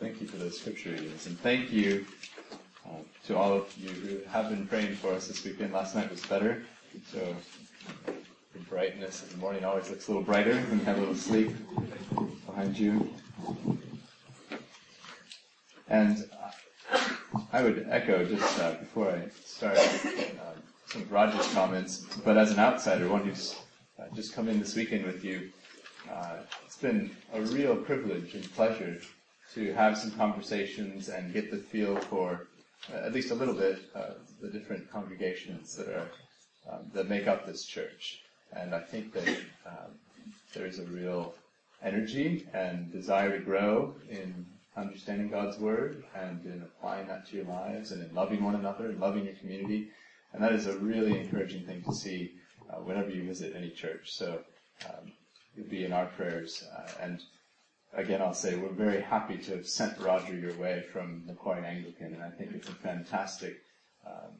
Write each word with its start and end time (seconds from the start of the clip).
Thank 0.00 0.22
you 0.22 0.26
for 0.26 0.38
those 0.38 0.58
scripture 0.58 0.92
readings, 0.92 1.26
and 1.26 1.38
thank 1.40 1.70
you 1.70 2.06
uh, 2.86 3.02
to 3.26 3.36
all 3.36 3.52
of 3.52 3.76
you 3.76 3.90
who 3.90 4.20
have 4.30 4.48
been 4.48 4.66
praying 4.66 4.94
for 4.94 5.12
us 5.12 5.28
this 5.28 5.44
weekend. 5.44 5.74
Last 5.74 5.94
night 5.94 6.10
was 6.10 6.24
better, 6.24 6.62
so 7.12 7.36
the 8.06 8.60
brightness 8.70 9.22
of 9.22 9.30
the 9.32 9.36
morning 9.36 9.62
always 9.62 9.90
looks 9.90 10.08
a 10.08 10.12
little 10.12 10.24
brighter 10.24 10.54
when 10.54 10.78
you 10.78 10.84
have 10.86 10.96
a 10.96 11.00
little 11.00 11.14
sleep 11.14 11.50
behind 12.46 12.78
you. 12.78 13.12
And 15.90 16.24
I 17.52 17.62
would 17.62 17.86
echo 17.90 18.24
just 18.24 18.58
uh, 18.58 18.76
before 18.76 19.10
I 19.10 19.28
start 19.44 19.76
uh, 19.76 20.54
some 20.86 21.02
of 21.02 21.12
Roger's 21.12 21.52
comments, 21.52 22.06
but 22.24 22.38
as 22.38 22.52
an 22.52 22.58
outsider, 22.58 23.06
one 23.06 23.24
who's 23.24 23.54
uh, 23.98 24.04
just 24.14 24.32
come 24.32 24.48
in 24.48 24.60
this 24.60 24.74
weekend 24.74 25.04
with 25.04 25.22
you, 25.22 25.50
uh, 26.10 26.36
it's 26.64 26.78
been 26.78 27.14
a 27.34 27.42
real 27.42 27.76
privilege 27.76 28.32
and 28.32 28.50
pleasure 28.54 28.98
to 29.54 29.72
have 29.74 29.98
some 29.98 30.10
conversations 30.12 31.08
and 31.08 31.32
get 31.32 31.50
the 31.50 31.56
feel 31.56 31.96
for 31.96 32.46
uh, 32.92 32.98
at 32.98 33.12
least 33.12 33.30
a 33.30 33.34
little 33.34 33.54
bit 33.54 33.78
uh, 33.94 34.14
the 34.40 34.48
different 34.48 34.90
congregations 34.90 35.76
that 35.76 35.88
are 35.88 36.08
um, 36.70 36.90
that 36.92 37.08
make 37.08 37.26
up 37.26 37.46
this 37.46 37.64
church. 37.64 38.22
And 38.52 38.74
I 38.74 38.80
think 38.80 39.12
that 39.12 39.28
um, 39.66 39.92
there 40.54 40.66
is 40.66 40.78
a 40.78 40.84
real 40.84 41.34
energy 41.82 42.46
and 42.52 42.92
desire 42.92 43.38
to 43.38 43.44
grow 43.44 43.94
in 44.10 44.46
understanding 44.76 45.28
God's 45.28 45.58
word 45.58 46.04
and 46.14 46.44
in 46.44 46.62
applying 46.62 47.08
that 47.08 47.26
to 47.28 47.36
your 47.36 47.46
lives 47.46 47.92
and 47.92 48.02
in 48.02 48.14
loving 48.14 48.42
one 48.42 48.54
another 48.54 48.86
and 48.86 49.00
loving 49.00 49.24
your 49.24 49.34
community. 49.34 49.88
And 50.32 50.42
that 50.42 50.52
is 50.52 50.66
a 50.66 50.78
really 50.78 51.18
encouraging 51.18 51.64
thing 51.64 51.82
to 51.82 51.94
see 51.94 52.32
uh, 52.70 52.76
whenever 52.76 53.10
you 53.10 53.24
visit 53.24 53.54
any 53.56 53.70
church. 53.70 54.12
So 54.12 54.40
um, 54.86 55.12
you'll 55.56 55.68
be 55.68 55.84
in 55.84 55.92
our 55.92 56.06
prayers. 56.06 56.64
Uh, 56.76 56.90
and 57.00 57.22
again, 57.94 58.22
I'll 58.22 58.34
say 58.34 58.56
we're 58.56 58.68
very 58.68 59.00
happy 59.00 59.36
to 59.38 59.56
have 59.56 59.66
sent 59.66 59.98
Roger 59.98 60.34
your 60.34 60.54
way 60.54 60.84
from 60.92 61.22
the 61.26 61.32
Macquarie 61.32 61.66
Anglican, 61.66 62.14
and 62.14 62.22
I 62.22 62.30
think 62.30 62.52
it's 62.54 62.68
a 62.68 62.74
fantastic 62.74 63.56
um, 64.06 64.32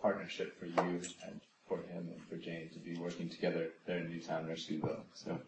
partnership 0.00 0.58
for 0.58 0.66
you 0.66 1.00
and 1.26 1.40
for 1.68 1.78
him 1.78 2.08
and 2.12 2.22
for 2.28 2.36
Jane 2.36 2.70
to 2.72 2.78
be 2.78 2.96
working 2.96 3.28
together 3.28 3.70
there 3.86 3.98
in 3.98 4.10
Newtown 4.10 4.46
Erskineville. 4.46 5.02
So, 5.14 5.38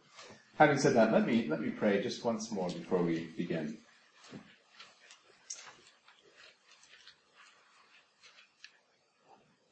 having 0.56 0.78
said 0.78 0.94
that, 0.94 1.12
let 1.12 1.26
me 1.26 1.46
let 1.48 1.60
me 1.60 1.70
pray 1.70 2.02
just 2.02 2.24
once 2.24 2.50
more 2.50 2.68
before 2.68 3.02
we 3.02 3.28
begin. 3.36 3.78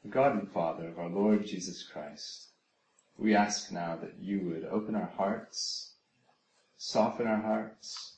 God 0.09 0.39
and 0.39 0.49
Father 0.51 0.87
of 0.87 0.99
our 0.99 1.09
Lord 1.09 1.45
Jesus 1.45 1.83
Christ, 1.83 2.47
we 3.17 3.35
ask 3.35 3.73
now 3.73 3.97
that 3.97 4.13
you 4.21 4.39
would 4.39 4.63
open 4.63 4.95
our 4.95 5.11
hearts, 5.17 5.95
soften 6.77 7.27
our 7.27 7.41
hearts, 7.41 8.17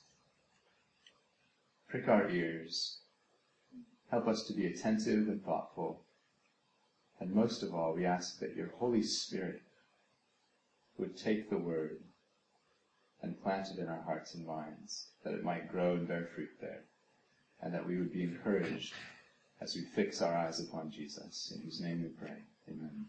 prick 1.87 2.07
our 2.07 2.29
ears, 2.29 2.99
help 4.11 4.27
us 4.27 4.43
to 4.43 4.53
be 4.53 4.67
attentive 4.67 5.27
and 5.27 5.43
thoughtful, 5.43 6.01
and 7.19 7.33
most 7.33 7.63
of 7.63 7.73
all, 7.73 7.93
we 7.93 8.05
ask 8.05 8.39
that 8.39 8.55
your 8.55 8.69
Holy 8.77 9.01
Spirit 9.01 9.61
would 10.97 11.17
take 11.17 11.49
the 11.49 11.57
word 11.57 11.99
and 13.21 13.41
plant 13.41 13.67
it 13.69 13.79
in 13.79 13.87
our 13.87 14.01
hearts 14.01 14.35
and 14.35 14.45
minds, 14.45 15.07
that 15.23 15.33
it 15.33 15.43
might 15.43 15.71
grow 15.71 15.93
and 15.95 16.07
bear 16.07 16.29
fruit 16.33 16.49
there, 16.61 16.83
and 17.61 17.73
that 17.73 17.85
we 17.85 17.97
would 17.97 18.13
be 18.13 18.23
encouraged 18.23 18.93
as 19.59 19.75
we 19.75 19.81
fix 19.81 20.21
our 20.21 20.33
eyes 20.33 20.61
upon 20.61 20.89
Jesus, 20.89 21.51
in 21.53 21.61
whose 21.61 21.81
name 21.81 22.01
we 22.01 22.09
pray. 22.09 22.37
Amen. 22.69 23.05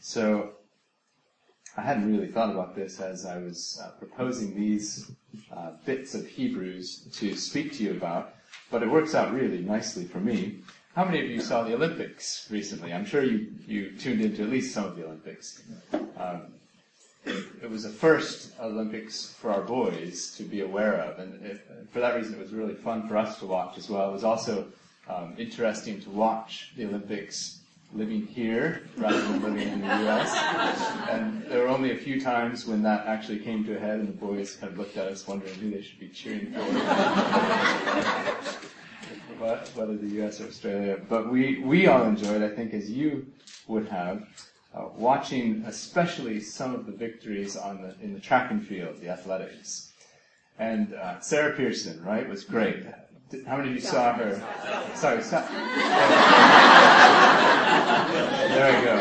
So, 0.00 0.52
I 1.76 1.82
hadn't 1.82 2.10
really 2.10 2.28
thought 2.28 2.50
about 2.50 2.76
this 2.76 3.00
as 3.00 3.26
I 3.26 3.38
was 3.38 3.80
uh, 3.82 3.90
proposing 3.98 4.54
these 4.54 5.10
uh, 5.52 5.72
bits 5.84 6.14
of 6.14 6.26
Hebrews 6.26 7.08
to 7.14 7.34
speak 7.36 7.72
to 7.74 7.84
you 7.84 7.90
about, 7.92 8.34
but 8.70 8.82
it 8.82 8.90
works 8.90 9.14
out 9.14 9.32
really 9.32 9.58
nicely 9.58 10.04
for 10.04 10.20
me. 10.20 10.60
How 10.94 11.04
many 11.04 11.20
of 11.20 11.28
you 11.28 11.40
saw 11.40 11.64
the 11.64 11.74
Olympics 11.74 12.46
recently? 12.50 12.92
I'm 12.92 13.04
sure 13.04 13.24
you, 13.24 13.52
you 13.66 13.96
tuned 13.98 14.20
into 14.20 14.44
at 14.44 14.50
least 14.50 14.72
some 14.72 14.84
of 14.84 14.94
the 14.94 15.04
Olympics. 15.04 15.62
Um, 16.16 16.54
it 17.24 17.68
was 17.68 17.84
a 17.84 17.90
first 17.90 18.52
Olympics 18.60 19.34
for 19.34 19.50
our 19.50 19.62
boys 19.62 20.32
to 20.36 20.44
be 20.44 20.60
aware 20.60 20.94
of, 21.00 21.18
and 21.18 21.44
it, 21.44 21.66
for 21.90 21.98
that 21.98 22.14
reason, 22.14 22.34
it 22.34 22.40
was 22.40 22.52
really 22.52 22.74
fun 22.74 23.08
for 23.08 23.16
us 23.16 23.40
to 23.40 23.46
watch 23.46 23.78
as 23.78 23.90
well. 23.90 24.10
It 24.10 24.12
was 24.12 24.24
also 24.24 24.66
um, 25.08 25.34
interesting 25.38 26.00
to 26.02 26.10
watch 26.10 26.72
the 26.76 26.84
Olympics 26.84 27.62
living 27.94 28.26
here 28.26 28.82
rather 28.96 29.22
than 29.22 29.40
living 29.42 29.68
in 29.68 29.80
the 29.80 29.86
U.S. 29.86 30.34
And 31.10 31.42
there 31.44 31.62
were 31.62 31.68
only 31.68 31.92
a 31.92 31.96
few 31.96 32.20
times 32.20 32.66
when 32.66 32.82
that 32.82 33.06
actually 33.06 33.38
came 33.38 33.64
to 33.64 33.76
a 33.76 33.78
head, 33.78 34.00
and 34.00 34.08
the 34.08 34.12
boys 34.12 34.56
kind 34.56 34.72
of 34.72 34.78
looked 34.78 34.96
at 34.96 35.06
us, 35.06 35.26
wondering 35.26 35.54
who 35.54 35.70
they 35.70 35.82
should 35.82 36.00
be 36.00 36.08
cheering 36.08 36.52
for, 36.52 36.60
whether 39.74 39.96
the 39.96 40.08
U.S. 40.16 40.40
or 40.40 40.46
Australia. 40.46 40.98
But 41.08 41.30
we 41.30 41.60
we 41.60 41.86
all 41.86 42.04
enjoyed, 42.04 42.42
I 42.42 42.48
think, 42.48 42.74
as 42.74 42.90
you 42.90 43.26
would 43.68 43.88
have 43.88 44.26
uh, 44.74 44.88
watching 44.96 45.62
especially 45.66 46.40
some 46.40 46.74
of 46.74 46.86
the 46.86 46.92
victories 46.92 47.56
on 47.56 47.80
the, 47.82 47.94
in 48.02 48.12
the 48.12 48.20
track 48.20 48.50
and 48.50 48.66
field, 48.66 49.00
the 49.00 49.08
athletics. 49.08 49.92
And 50.58 50.94
uh, 50.94 51.20
Sally 51.20 51.52
Pearson, 51.52 52.02
right, 52.04 52.28
was 52.28 52.44
great. 52.44 52.84
How 53.46 53.56
many 53.56 53.70
of 53.70 53.74
you 53.74 53.80
saw 53.80 54.12
her? 54.14 54.36
Sorry, 54.94 55.22
stop. 55.22 55.48
there 58.48 58.78
we 58.78 58.84
go. 58.84 58.96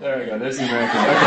There 0.00 0.18
we 0.20 0.26
go. 0.26 0.38
There's 0.38 0.58
the 0.58 0.64
American. 0.64 1.00
Okay. 1.00 1.18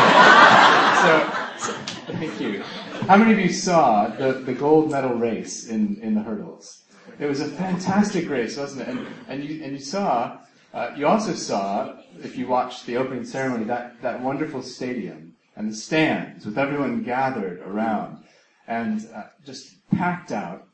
So, 1.01 1.11
so, 1.57 1.73
thank 2.13 2.39
you. 2.39 2.63
How 3.07 3.17
many 3.17 3.33
of 3.33 3.39
you 3.39 3.51
saw 3.51 4.07
the, 4.07 4.33
the 4.33 4.53
gold 4.53 4.91
medal 4.91 5.15
race 5.15 5.67
in, 5.67 5.99
in 6.01 6.13
the 6.15 6.21
hurdles? 6.21 6.83
It 7.19 7.25
was 7.25 7.41
a 7.41 7.47
fantastic 7.47 8.29
race, 8.29 8.57
wasn't 8.57 8.81
it? 8.83 8.89
And, 8.89 9.07
and 9.27 9.43
you 9.43 9.63
and 9.63 9.73
you 9.73 9.79
saw 9.79 10.39
uh, 10.73 10.91
you 10.95 11.07
also 11.07 11.33
saw, 11.33 11.95
if 12.21 12.37
you 12.37 12.47
watched 12.47 12.85
the 12.85 12.97
opening 12.97 13.25
ceremony, 13.25 13.65
that, 13.65 13.99
that 14.01 14.21
wonderful 14.21 14.61
stadium 14.61 15.33
and 15.55 15.71
the 15.71 15.75
stands 15.75 16.45
with 16.45 16.57
everyone 16.57 17.03
gathered 17.03 17.59
around 17.61 18.23
and 18.67 19.07
uh, 19.15 19.23
just 19.45 19.75
packed 19.89 20.31
out. 20.31 20.67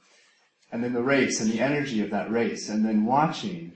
And 0.75 0.83
then 0.83 0.91
the 0.91 1.01
race 1.01 1.39
and 1.39 1.49
the 1.49 1.61
energy 1.61 2.01
of 2.01 2.09
that 2.09 2.29
race, 2.29 2.67
and 2.67 2.83
then 2.83 3.05
watching 3.05 3.71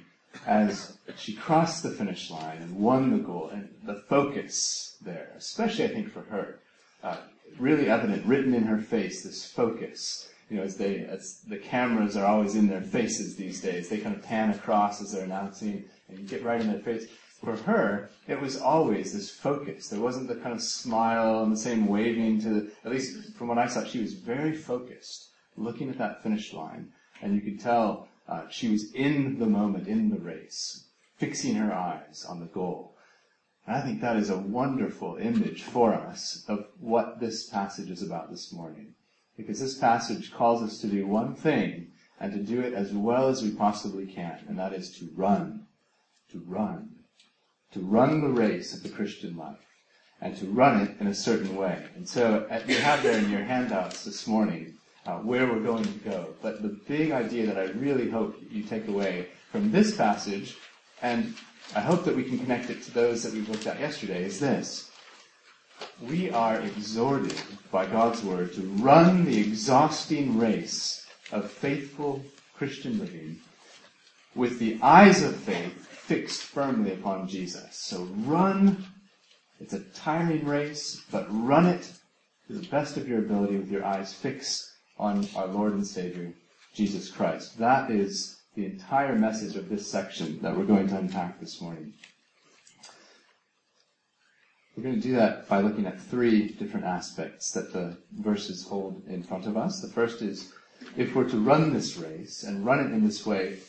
as 0.46 0.98
she 1.16 1.34
crossed 1.34 1.82
the 1.82 1.92
finish 1.92 2.30
line 2.30 2.62
and 2.62 2.76
won 2.76 3.12
the 3.12 3.24
goal, 3.24 3.48
and 3.54 3.70
the 3.86 3.96
focus 3.96 4.98
there, 5.02 5.32
especially 5.38 5.86
I 5.86 5.94
think 5.94 6.12
for 6.12 6.24
her, 6.24 6.60
uh, 7.02 7.16
really 7.58 7.90
evident, 7.90 8.26
written 8.26 8.54
in 8.54 8.64
her 8.64 8.80
face, 8.80 9.24
this 9.24 9.50
focus 9.50 10.30
you 10.50 10.58
know, 10.58 10.64
as 10.64 10.76
they, 10.76 11.06
as 11.06 11.40
the 11.48 11.58
cameras 11.58 12.18
are 12.18 12.26
always 12.26 12.56
in 12.56 12.68
their 12.68 12.82
faces 12.82 13.38
these 13.38 13.62
days, 13.62 13.88
they 13.88 14.00
kind 14.00 14.16
of 14.16 14.22
pan 14.22 14.50
across 14.50 15.02
as 15.02 15.14
they're 15.14 15.24
announcing 15.24 15.86
and 16.10 16.20
you 16.20 16.28
get 16.28 16.44
right 16.44 16.60
in 16.60 16.68
their 16.68 16.80
face. 16.80 17.08
For 17.40 17.56
her, 17.56 18.10
it 18.28 18.42
was 18.42 18.60
always 18.60 19.14
this 19.14 19.32
focus. 19.32 19.88
There 19.88 20.02
wasn't 20.02 20.28
the 20.28 20.36
kind 20.36 20.54
of 20.54 20.62
smile 20.62 21.44
and 21.44 21.54
the 21.54 21.58
same 21.58 21.88
waving 21.88 22.42
to, 22.42 22.50
the, 22.50 22.72
at 22.84 22.92
least 22.92 23.38
from 23.38 23.48
what 23.48 23.58
I 23.58 23.68
saw, 23.68 23.86
she 23.86 24.02
was 24.02 24.16
very 24.16 24.54
focused, 24.54 25.29
looking 25.60 25.90
at 25.90 25.98
that 25.98 26.24
finish 26.24 26.54
line, 26.54 26.92
and 27.22 27.36
you 27.36 27.42
could 27.42 27.60
tell 27.60 28.08
uh, 28.28 28.48
she 28.50 28.70
was 28.70 28.92
in 28.94 29.40
the 29.40 29.46
moment, 29.46 29.88
in 29.88 30.10
the 30.10 30.20
race, 30.20 30.88
fixing 31.18 31.56
her 31.56 31.74
eyes 31.74 32.26
on 32.28 32.40
the 32.40 32.46
goal. 32.46 32.96
And 33.68 33.76
I 33.76 33.82
think 33.82 34.02
that 34.02 34.18
is 34.18 34.30
a 34.30 34.38
wonderful 34.38 35.18
image 35.18 35.64
for 35.64 35.94
us 35.94 36.46
of 36.48 36.68
what 36.80 37.20
this 37.20 37.48
passage 37.50 37.92
is 37.92 38.02
about 38.02 38.32
this 38.32 38.52
morning. 38.54 38.96
Because 39.38 39.60
this 39.60 39.78
passage 39.78 40.34
calls 40.34 40.62
us 40.62 40.80
to 40.80 40.88
do 40.88 41.06
one 41.06 41.36
thing, 41.36 41.92
and 42.20 42.34
to 42.34 42.40
do 42.40 42.62
it 42.62 42.74
as 42.74 42.92
well 42.92 43.30
as 43.30 43.42
we 43.42 43.52
possibly 43.52 44.06
can, 44.06 44.40
and 44.48 44.60
that 44.60 44.74
is 44.74 44.90
to 44.98 45.10
run 45.16 45.66
to 46.32 46.40
run, 46.46 46.90
to 47.72 47.80
run 47.80 48.22
the 48.22 48.30
race 48.30 48.74
of 48.74 48.84
the 48.84 48.90
Christian 48.90 49.36
life, 49.36 49.58
and 50.22 50.36
to 50.38 50.46
run 50.46 50.82
it 50.82 50.96
in 51.00 51.08
a 51.08 51.14
certain 51.14 51.56
way. 51.56 51.86
And 51.96 52.08
so 52.08 52.46
uh, 52.52 52.62
you 52.68 52.76
have 52.76 53.04
there 53.04 53.18
in 53.18 53.32
your 53.32 53.44
handouts 53.44 54.04
this 54.04 54.28
morning 54.28 54.76
uh, 55.06 55.18
where 55.18 55.48
we're 55.48 55.64
going 55.64 55.84
to 55.84 56.00
go. 56.00 56.30
But 56.42 56.62
the 56.62 56.80
big 56.88 57.12
idea 57.12 57.46
that 57.48 57.58
I 57.58 57.72
really 57.72 58.10
hope 58.10 58.38
you 58.50 58.64
take 58.64 58.88
away 58.88 59.28
from 59.52 59.72
this 59.72 59.96
passage, 59.96 60.58
and 61.02 61.34
I 61.76 61.80
hope 61.80 62.04
that 62.06 62.16
we 62.16 62.24
can 62.24 62.40
connect 62.40 62.70
it 62.70 62.84
to 62.84 62.92
those 62.92 63.24
that 63.24 63.34
we 63.34 63.42
looked 63.42 63.68
at 63.68 63.80
yesterday, 63.80 64.24
is 64.24 64.40
this. 64.40 64.92
We 66.02 66.30
are 66.30 66.60
exhorted 66.60 67.36
by 67.72 67.86
God's 67.86 68.24
word 68.24 68.54
to 68.54 68.62
run 68.62 69.26
the 69.26 69.40
exhausting 69.40 70.38
race 70.38 71.06
of 71.32 71.50
faithful 71.50 72.24
Christian 72.56 73.00
living 73.00 73.40
with 74.36 74.60
the 74.60 74.78
eyes 74.82 75.24
of 75.24 75.36
faith 75.36 75.88
fixed 75.88 76.44
firmly 76.44 76.94
upon 76.94 77.28
Jesus. 77.28 77.78
So 77.78 78.04
run. 78.26 78.86
It's 79.60 79.74
a 79.74 79.82
tiring 79.94 80.46
race, 80.46 81.04
but 81.12 81.28
run 81.30 81.66
it 81.68 81.92
to 82.48 82.54
the 82.54 82.68
best 82.68 82.98
of 82.98 83.08
your 83.08 83.20
ability 83.20 83.58
with 83.58 83.70
your 83.70 83.86
eyes 83.86 84.14
fixed 84.14 84.69
on 85.00 85.28
our 85.36 85.48
Lord 85.48 85.74
and 85.74 85.88
Savior, 85.88 86.34
Jesus 86.74 87.10
Christ. 87.10 87.58
That 87.58 87.90
is 87.90 88.42
the 88.56 88.66
entire 88.66 89.16
message 89.16 89.56
of 89.56 89.70
this 89.70 89.90
section 89.90 90.40
that 90.42 90.56
we're 90.56 90.66
going 90.66 90.90
to 90.90 90.98
unpack 90.98 91.40
this 91.40 91.62
morning. 91.62 91.94
We're 94.76 94.84
going 94.84 94.96
to 94.96 95.02
do 95.02 95.16
that 95.16 95.48
by 95.48 95.62
looking 95.62 95.86
at 95.86 96.00
three 96.00 96.50
different 96.50 96.86
aspects 96.86 97.52
that 97.52 97.74
the 97.74 97.98
verses 98.12 98.66
hold 98.68 99.02
in 99.08 99.24
front 99.24 99.46
of 99.46 99.58
us. 99.58 99.82
The 99.82 99.90
first 99.90 100.22
is 100.22 100.54
if 100.96 101.16
we're 101.16 101.30
to 101.30 101.38
run 101.38 101.74
this 101.74 101.98
race 101.98 102.44
and 102.44 102.66
run 102.66 102.80
it 102.80 102.94
in 102.94 103.06
this 103.06 103.26
way, 103.26 103.60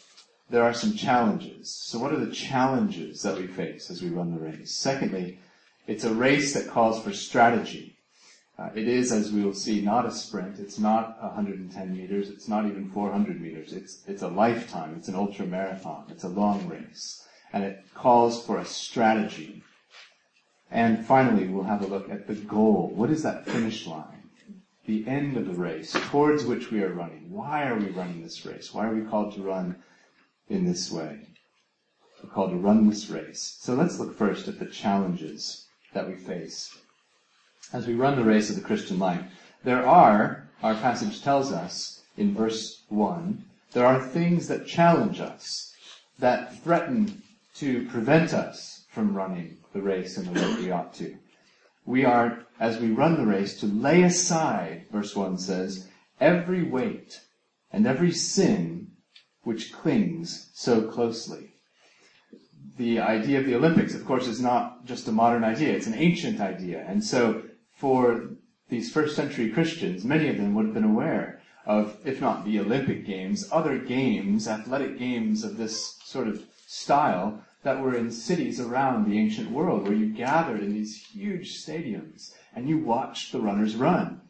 there 0.50 0.62
are 0.62 0.74
some 0.74 0.94
challenges. 0.94 1.70
So 1.70 1.98
what 1.98 2.12
are 2.12 2.24
the 2.24 2.32
challenges 2.32 3.22
that 3.22 3.38
we 3.38 3.46
face 3.46 3.90
as 3.90 4.02
we 4.02 4.08
run 4.08 4.34
the 4.34 4.40
race? 4.40 4.76
Secondly, 4.76 5.38
it's 5.86 6.04
a 6.04 6.14
race 6.14 6.54
that 6.54 6.68
calls 6.68 7.02
for 7.02 7.12
strategy. 7.12 7.89
Uh, 8.60 8.68
it 8.74 8.86
is, 8.86 9.10
as 9.10 9.32
we 9.32 9.42
will 9.42 9.54
see, 9.54 9.80
not 9.80 10.04
a 10.04 10.10
sprint. 10.10 10.58
It's 10.58 10.78
not 10.78 11.22
110 11.22 11.96
meters. 11.96 12.28
It's 12.28 12.46
not 12.46 12.66
even 12.66 12.90
400 12.90 13.40
meters. 13.40 13.72
It's, 13.72 14.02
it's 14.06 14.20
a 14.20 14.28
lifetime. 14.28 14.94
It's 14.98 15.08
an 15.08 15.14
ultra 15.14 15.46
marathon. 15.46 16.04
It's 16.10 16.24
a 16.24 16.28
long 16.28 16.68
race. 16.68 17.26
And 17.54 17.64
it 17.64 17.82
calls 17.94 18.44
for 18.44 18.58
a 18.58 18.64
strategy. 18.66 19.62
And 20.70 21.06
finally, 21.06 21.48
we'll 21.48 21.64
have 21.64 21.82
a 21.82 21.86
look 21.86 22.10
at 22.10 22.26
the 22.26 22.34
goal. 22.34 22.92
What 22.94 23.10
is 23.10 23.22
that 23.22 23.46
finish 23.46 23.86
line? 23.86 24.28
The 24.84 25.06
end 25.08 25.38
of 25.38 25.46
the 25.46 25.54
race 25.54 25.92
towards 26.10 26.44
which 26.44 26.70
we 26.70 26.82
are 26.82 26.92
running. 26.92 27.30
Why 27.30 27.66
are 27.66 27.78
we 27.78 27.86
running 27.86 28.22
this 28.22 28.44
race? 28.44 28.74
Why 28.74 28.86
are 28.86 28.94
we 28.94 29.08
called 29.08 29.34
to 29.34 29.42
run 29.42 29.82
in 30.50 30.66
this 30.66 30.92
way? 30.92 31.28
We're 32.22 32.30
called 32.30 32.50
to 32.50 32.56
run 32.56 32.90
this 32.90 33.08
race. 33.08 33.56
So 33.60 33.74
let's 33.74 33.98
look 33.98 34.18
first 34.18 34.48
at 34.48 34.58
the 34.58 34.66
challenges 34.66 35.66
that 35.94 36.06
we 36.06 36.16
face 36.16 36.76
as 37.72 37.86
we 37.86 37.94
run 37.94 38.16
the 38.16 38.24
race 38.24 38.50
of 38.50 38.56
the 38.56 38.62
Christian 38.62 38.98
life. 38.98 39.22
There 39.64 39.86
are, 39.86 40.48
our 40.62 40.74
passage 40.74 41.22
tells 41.22 41.52
us 41.52 42.02
in 42.16 42.34
verse 42.34 42.82
1, 42.88 43.44
there 43.72 43.86
are 43.86 44.00
things 44.00 44.48
that 44.48 44.66
challenge 44.66 45.20
us, 45.20 45.72
that 46.18 46.62
threaten 46.62 47.22
to 47.56 47.86
prevent 47.88 48.34
us 48.34 48.84
from 48.90 49.14
running 49.14 49.58
the 49.72 49.80
race 49.80 50.18
in 50.18 50.24
the 50.24 50.40
way 50.40 50.54
we 50.56 50.70
ought 50.70 50.92
to. 50.94 51.16
We 51.84 52.04
are, 52.04 52.46
as 52.58 52.78
we 52.78 52.90
run 52.90 53.16
the 53.16 53.26
race, 53.26 53.58
to 53.60 53.66
lay 53.66 54.02
aside, 54.02 54.86
verse 54.90 55.14
1 55.14 55.38
says, 55.38 55.88
every 56.20 56.62
weight 56.62 57.20
and 57.72 57.86
every 57.86 58.12
sin 58.12 58.88
which 59.42 59.72
clings 59.72 60.50
so 60.52 60.82
closely. 60.82 61.54
The 62.76 63.00
idea 63.00 63.38
of 63.38 63.46
the 63.46 63.54
Olympics, 63.54 63.94
of 63.94 64.04
course, 64.04 64.26
is 64.26 64.40
not 64.40 64.84
just 64.84 65.08
a 65.08 65.12
modern 65.12 65.44
idea, 65.44 65.72
it's 65.72 65.86
an 65.86 65.94
ancient 65.94 66.40
idea. 66.40 66.84
And 66.86 67.04
so 67.04 67.42
for 67.80 68.28
these 68.68 68.92
first 68.92 69.16
century 69.16 69.50
Christians, 69.50 70.04
many 70.04 70.28
of 70.28 70.36
them 70.36 70.54
would 70.54 70.66
have 70.66 70.74
been 70.74 70.84
aware 70.84 71.40
of, 71.64 71.96
if 72.04 72.20
not 72.20 72.44
the 72.44 72.60
Olympic 72.60 73.06
Games, 73.06 73.48
other 73.50 73.78
games, 73.78 74.46
athletic 74.46 74.98
games 74.98 75.44
of 75.44 75.56
this 75.56 75.98
sort 76.04 76.28
of 76.28 76.44
style 76.66 77.42
that 77.62 77.80
were 77.80 77.96
in 77.96 78.10
cities 78.10 78.60
around 78.60 79.04
the 79.04 79.18
ancient 79.18 79.50
world 79.50 79.84
where 79.84 79.96
you 79.96 80.12
gathered 80.12 80.60
in 80.60 80.74
these 80.74 81.06
huge 81.06 81.64
stadiums 81.64 82.34
and 82.54 82.68
you 82.68 82.78
watched 82.78 83.32
the 83.32 83.40
runners 83.40 83.76
run. 83.76 84.20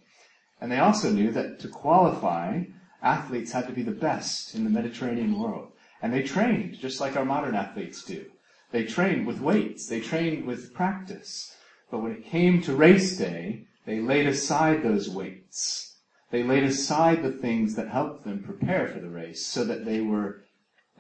And 0.61 0.71
they 0.71 0.79
also 0.79 1.11
knew 1.11 1.33
that 1.33 1.59
to 1.61 1.69
qualify, 1.69 2.63
athletes 3.03 3.53
had 3.53 3.67
to 3.67 3.73
be 3.73 3.83
the 3.83 3.91
best 3.91 4.55
in 4.55 4.63
the 4.63 4.71
Mediterranean 4.71 5.39
world. 5.39 5.73
And 6.03 6.13
they 6.13 6.23
trained 6.23 6.75
just 6.79 7.01
like 7.01 7.17
our 7.17 7.25
modern 7.25 7.57
athletes 7.57 8.05
do. 8.05 8.27
They 8.71 8.85
trained 8.85 9.27
with 9.27 9.41
weights. 9.41 9.87
They 9.87 10.01
trained 10.01 10.47
with 10.47 10.73
practice. 10.73 11.57
But 11.91 12.03
when 12.03 12.13
it 12.13 12.25
came 12.25 12.61
to 12.63 12.77
race 12.77 13.17
day, 13.17 13.67
they 13.85 14.01
laid 14.01 14.27
aside 14.27 14.83
those 14.83 15.11
weights. 15.11 15.97
They 16.31 16.45
laid 16.45 16.63
aside 16.63 17.23
the 17.23 17.33
things 17.33 17.75
that 17.75 17.89
helped 17.89 18.25
them 18.25 18.45
prepare 18.45 18.87
for 18.87 19.01
the 19.01 19.11
race 19.11 19.45
so 19.45 19.65
that 19.65 19.85
they 19.85 20.01
were, 20.01 20.45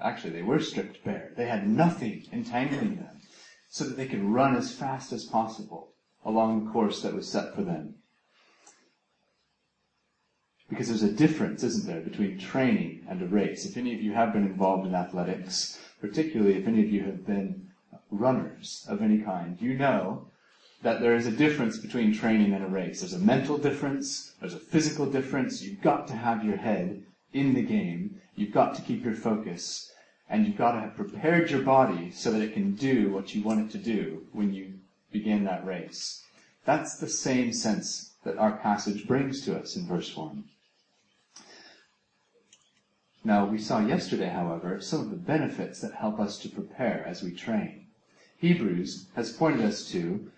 actually 0.00 0.30
they 0.30 0.42
were 0.42 0.58
stripped 0.58 1.04
bare. 1.04 1.32
They 1.36 1.46
had 1.46 1.68
nothing 1.68 2.26
entangling 2.32 2.96
them 2.96 3.20
so 3.68 3.84
that 3.84 3.96
they 3.96 4.08
could 4.08 4.24
run 4.24 4.56
as 4.56 4.74
fast 4.74 5.12
as 5.12 5.24
possible 5.24 5.94
along 6.24 6.64
the 6.64 6.70
course 6.72 7.02
that 7.02 7.14
was 7.14 7.30
set 7.30 7.54
for 7.54 7.62
them. 7.62 7.94
Because 10.68 10.88
there's 10.88 11.02
a 11.02 11.12
difference, 11.12 11.62
isn't 11.62 11.86
there, 11.86 12.00
between 12.00 12.38
training 12.38 13.06
and 13.08 13.22
a 13.22 13.26
race. 13.26 13.64
If 13.64 13.76
any 13.76 13.94
of 13.94 14.02
you 14.02 14.12
have 14.14 14.32
been 14.32 14.46
involved 14.46 14.86
in 14.86 14.94
athletics, 14.94 15.78
particularly 16.00 16.56
if 16.56 16.66
any 16.66 16.82
of 16.82 16.90
you 16.90 17.04
have 17.04 17.26
been 17.26 17.68
runners 18.10 18.84
of 18.88 19.02
any 19.02 19.18
kind, 19.18 19.60
you 19.60 19.74
know 19.74 20.29
that 20.82 21.00
there 21.00 21.14
is 21.14 21.26
a 21.26 21.32
difference 21.32 21.78
between 21.78 22.14
training 22.14 22.54
and 22.54 22.64
a 22.64 22.68
race. 22.68 23.00
There's 23.00 23.12
a 23.12 23.18
mental 23.18 23.58
difference, 23.58 24.32
there's 24.40 24.54
a 24.54 24.58
physical 24.58 25.06
difference. 25.06 25.62
You've 25.62 25.82
got 25.82 26.06
to 26.08 26.14
have 26.14 26.44
your 26.44 26.56
head 26.56 27.02
in 27.32 27.54
the 27.54 27.62
game. 27.62 28.20
You've 28.34 28.52
got 28.52 28.74
to 28.76 28.82
keep 28.82 29.04
your 29.04 29.14
focus. 29.14 29.92
And 30.28 30.46
you've 30.46 30.56
got 30.56 30.72
to 30.72 30.80
have 30.80 30.96
prepared 30.96 31.50
your 31.50 31.62
body 31.62 32.10
so 32.12 32.30
that 32.30 32.40
it 32.40 32.54
can 32.54 32.74
do 32.74 33.10
what 33.10 33.34
you 33.34 33.42
want 33.42 33.60
it 33.60 33.70
to 33.72 33.78
do 33.78 34.26
when 34.32 34.54
you 34.54 34.74
begin 35.12 35.44
that 35.44 35.66
race. 35.66 36.24
That's 36.64 36.98
the 36.98 37.08
same 37.08 37.52
sense 37.52 38.14
that 38.24 38.38
our 38.38 38.52
passage 38.52 39.06
brings 39.06 39.44
to 39.44 39.58
us 39.58 39.76
in 39.76 39.86
verse 39.86 40.16
1. 40.16 40.44
Now, 43.22 43.44
we 43.44 43.58
saw 43.58 43.80
yesterday, 43.80 44.28
however, 44.28 44.80
some 44.80 45.00
of 45.00 45.10
the 45.10 45.16
benefits 45.16 45.80
that 45.80 45.94
help 45.94 46.18
us 46.18 46.38
to 46.38 46.48
prepare 46.48 47.04
as 47.06 47.22
we 47.22 47.32
train. 47.32 47.86
Hebrews 48.38 49.08
has 49.14 49.32
pointed 49.32 49.66
us 49.66 49.84
to 49.90 50.30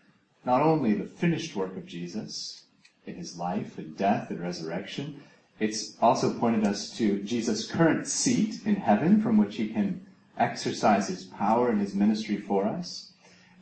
not 0.44 0.62
only 0.62 0.94
the 0.94 1.05
finished 1.05 1.55
work 1.55 1.77
of 1.77 1.87
Jesus 1.87 2.65
in 3.06 3.15
his 3.15 3.37
life 3.37 3.79
and 3.79 3.97
death 3.97 4.31
and 4.31 4.41
resurrection, 4.41 5.23
it's 5.61 5.97
also 6.00 6.39
pointed 6.39 6.67
us 6.67 6.91
to 6.99 7.23
Jesus' 7.23 7.71
current 7.71 8.06
seat 8.06 8.67
in 8.67 8.77
heaven 8.77 9.23
from 9.23 9.37
which 9.37 9.56
he 9.56 9.69
can 9.69 10.05
exercise 10.39 11.09
his 11.09 11.25
power 11.25 11.69
and 11.69 11.81
his 11.81 11.94
ministry 11.94 12.37
for 12.37 12.67
us. 12.67 13.12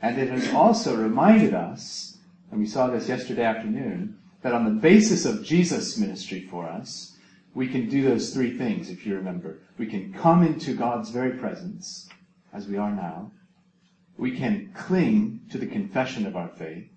And 0.00 0.18
it 0.18 0.30
has 0.30 0.52
also 0.54 0.96
reminded 0.96 1.52
us, 1.52 2.16
and 2.50 2.58
we 2.58 2.66
saw 2.66 2.86
this 2.86 3.08
yesterday 3.08 3.44
afternoon, 3.44 4.18
that 4.42 4.54
on 4.54 4.64
the 4.64 4.80
basis 4.80 5.26
of 5.26 5.44
Jesus' 5.44 5.98
ministry 5.98 6.40
for 6.40 6.66
us, 6.66 7.18
we 7.54 7.68
can 7.68 7.88
do 7.88 8.02
those 8.02 8.32
three 8.32 8.56
things, 8.56 8.88
if 8.88 9.04
you 9.04 9.14
remember. 9.14 9.58
We 9.76 9.86
can 9.86 10.14
come 10.14 10.42
into 10.42 10.74
God's 10.74 11.10
very 11.10 11.32
presence, 11.32 12.08
as 12.52 12.66
we 12.66 12.78
are 12.78 12.92
now 12.92 13.32
we 14.20 14.36
can 14.36 14.70
cling 14.74 15.40
to 15.50 15.56
the 15.56 15.66
confession 15.66 16.26
of 16.26 16.36
our 16.36 16.48
faith, 16.48 16.90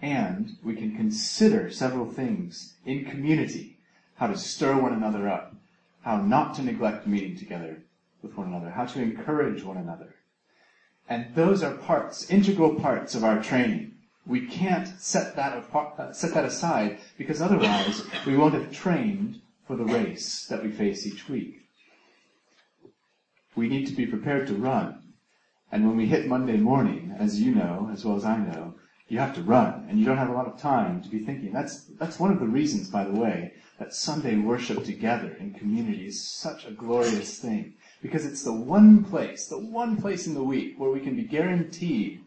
and 0.00 0.56
we 0.62 0.76
can 0.76 0.94
consider 0.94 1.68
several 1.70 2.06
things 2.08 2.76
in 2.84 3.04
community, 3.04 3.78
how 4.14 4.28
to 4.28 4.38
stir 4.38 4.80
one 4.80 4.92
another 4.92 5.28
up, 5.28 5.56
how 6.02 6.18
not 6.18 6.54
to 6.54 6.62
neglect 6.62 7.04
meeting 7.04 7.36
together 7.36 7.82
with 8.22 8.36
one 8.36 8.46
another, 8.46 8.70
how 8.70 8.84
to 8.84 9.02
encourage 9.02 9.64
one 9.64 9.76
another. 9.76 10.14
And 11.08 11.34
those 11.34 11.64
are 11.64 11.74
parts, 11.78 12.30
integral 12.30 12.76
parts 12.76 13.16
of 13.16 13.24
our 13.24 13.42
training. 13.42 13.94
We 14.24 14.46
can't 14.46 14.86
set 15.00 15.34
that 15.34 15.58
apart, 15.58 15.98
uh, 15.98 16.12
set 16.12 16.32
that 16.34 16.44
aside 16.44 17.00
because 17.18 17.42
otherwise 17.42 18.04
we 18.24 18.36
won't 18.36 18.54
have 18.54 18.70
trained 18.70 19.40
for 19.66 19.74
the 19.74 19.84
race 19.84 20.46
that 20.46 20.62
we 20.62 20.70
face 20.70 21.08
each 21.08 21.28
week. 21.28 21.62
We 23.56 23.68
need 23.68 23.86
to 23.86 23.94
be 23.94 24.06
prepared 24.06 24.46
to 24.46 24.54
run 24.54 25.02
and 25.76 25.86
when 25.86 25.98
we 25.98 26.06
hit 26.06 26.26
Monday 26.26 26.56
morning, 26.56 27.14
as 27.18 27.38
you 27.38 27.54
know, 27.54 27.90
as 27.92 28.02
well 28.02 28.16
as 28.16 28.24
I 28.24 28.38
know, 28.38 28.76
you 29.08 29.18
have 29.18 29.34
to 29.34 29.42
run, 29.42 29.84
and 29.90 29.98
you 29.98 30.06
don't 30.06 30.16
have 30.16 30.30
a 30.30 30.32
lot 30.32 30.46
of 30.46 30.58
time 30.58 31.02
to 31.02 31.08
be 31.10 31.18
thinking. 31.18 31.52
That's, 31.52 31.84
that's 32.00 32.18
one 32.18 32.32
of 32.32 32.40
the 32.40 32.46
reasons, 32.46 32.88
by 32.88 33.04
the 33.04 33.12
way, 33.12 33.52
that 33.78 33.92
Sunday 33.92 34.36
worship 34.36 34.84
together 34.84 35.36
in 35.38 35.52
community 35.52 36.06
is 36.06 36.26
such 36.26 36.64
a 36.64 36.70
glorious 36.70 37.38
thing. 37.40 37.74
Because 38.00 38.24
it's 38.24 38.42
the 38.42 38.54
one 38.54 39.04
place, 39.04 39.48
the 39.48 39.58
one 39.58 40.00
place 40.00 40.26
in 40.26 40.32
the 40.32 40.42
week 40.42 40.80
where 40.80 40.90
we 40.90 41.00
can 41.00 41.14
be 41.14 41.24
guaranteed 41.24 42.22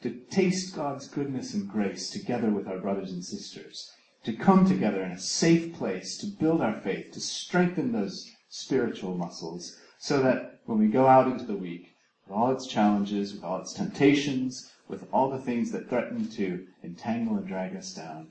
to 0.00 0.22
taste 0.30 0.74
God's 0.74 1.08
goodness 1.08 1.52
and 1.52 1.68
grace 1.68 2.08
together 2.08 2.48
with 2.48 2.66
our 2.66 2.78
brothers 2.78 3.12
and 3.12 3.22
sisters. 3.22 3.92
To 4.24 4.32
come 4.32 4.66
together 4.66 5.02
in 5.02 5.12
a 5.12 5.18
safe 5.18 5.74
place, 5.74 6.16
to 6.18 6.26
build 6.26 6.62
our 6.62 6.80
faith, 6.80 7.12
to 7.12 7.20
strengthen 7.20 7.92
those 7.92 8.30
spiritual 8.48 9.14
muscles, 9.14 9.76
so 9.98 10.22
that 10.22 10.60
when 10.64 10.78
we 10.78 10.86
go 10.86 11.06
out 11.06 11.26
into 11.26 11.44
the 11.44 11.54
week, 11.54 11.92
with 12.28 12.36
all 12.36 12.50
its 12.50 12.66
challenges, 12.66 13.32
with 13.32 13.42
all 13.42 13.60
its 13.60 13.72
temptations, 13.72 14.70
with 14.86 15.06
all 15.12 15.30
the 15.30 15.38
things 15.38 15.70
that 15.72 15.88
threaten 15.88 16.28
to 16.28 16.66
entangle 16.84 17.36
and 17.36 17.46
drag 17.46 17.74
us 17.74 17.94
down, 17.94 18.28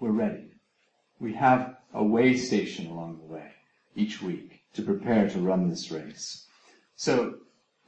we're 0.00 0.10
ready. 0.10 0.52
We 1.20 1.34
have 1.34 1.76
a 1.92 2.02
way 2.02 2.36
station 2.36 2.86
along 2.86 3.18
the 3.18 3.32
way 3.32 3.52
each 3.94 4.22
week 4.22 4.62
to 4.74 4.82
prepare 4.82 5.28
to 5.28 5.38
run 5.38 5.68
this 5.68 5.90
race. 5.90 6.46
So 6.96 7.36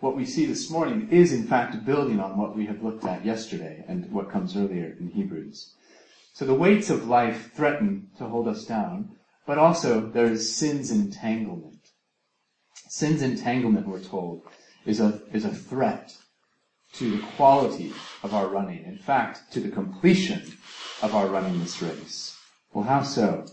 what 0.00 0.16
we 0.16 0.26
see 0.26 0.44
this 0.44 0.70
morning 0.70 1.08
is 1.10 1.32
in 1.32 1.46
fact 1.46 1.84
building 1.84 2.20
on 2.20 2.36
what 2.36 2.54
we 2.54 2.66
have 2.66 2.82
looked 2.82 3.04
at 3.04 3.24
yesterday 3.24 3.84
and 3.88 4.10
what 4.12 4.30
comes 4.30 4.56
earlier 4.56 4.96
in 5.00 5.08
Hebrews. 5.08 5.74
So 6.34 6.44
the 6.44 6.54
weights 6.54 6.90
of 6.90 7.08
life 7.08 7.52
threaten 7.54 8.08
to 8.18 8.24
hold 8.24 8.48
us 8.48 8.64
down, 8.66 9.16
but 9.46 9.56
also 9.58 10.00
there 10.00 10.26
is 10.26 10.54
sin's 10.54 10.90
entanglement. 10.90 11.88
Sin's 12.88 13.22
entanglement, 13.22 13.86
we're 13.86 14.00
told, 14.00 14.42
is 14.88 15.00
a, 15.00 15.20
is 15.32 15.44
a 15.44 15.54
threat 15.54 16.16
to 16.94 17.18
the 17.18 17.26
quality 17.36 17.92
of 18.22 18.34
our 18.34 18.48
running. 18.48 18.84
In 18.84 18.96
fact, 18.96 19.52
to 19.52 19.60
the 19.60 19.68
completion 19.68 20.42
of 21.02 21.14
our 21.14 21.26
running 21.26 21.60
this 21.60 21.82
race. 21.82 22.36
Well, 22.72 22.84
how 22.84 23.02
so? 23.02 23.46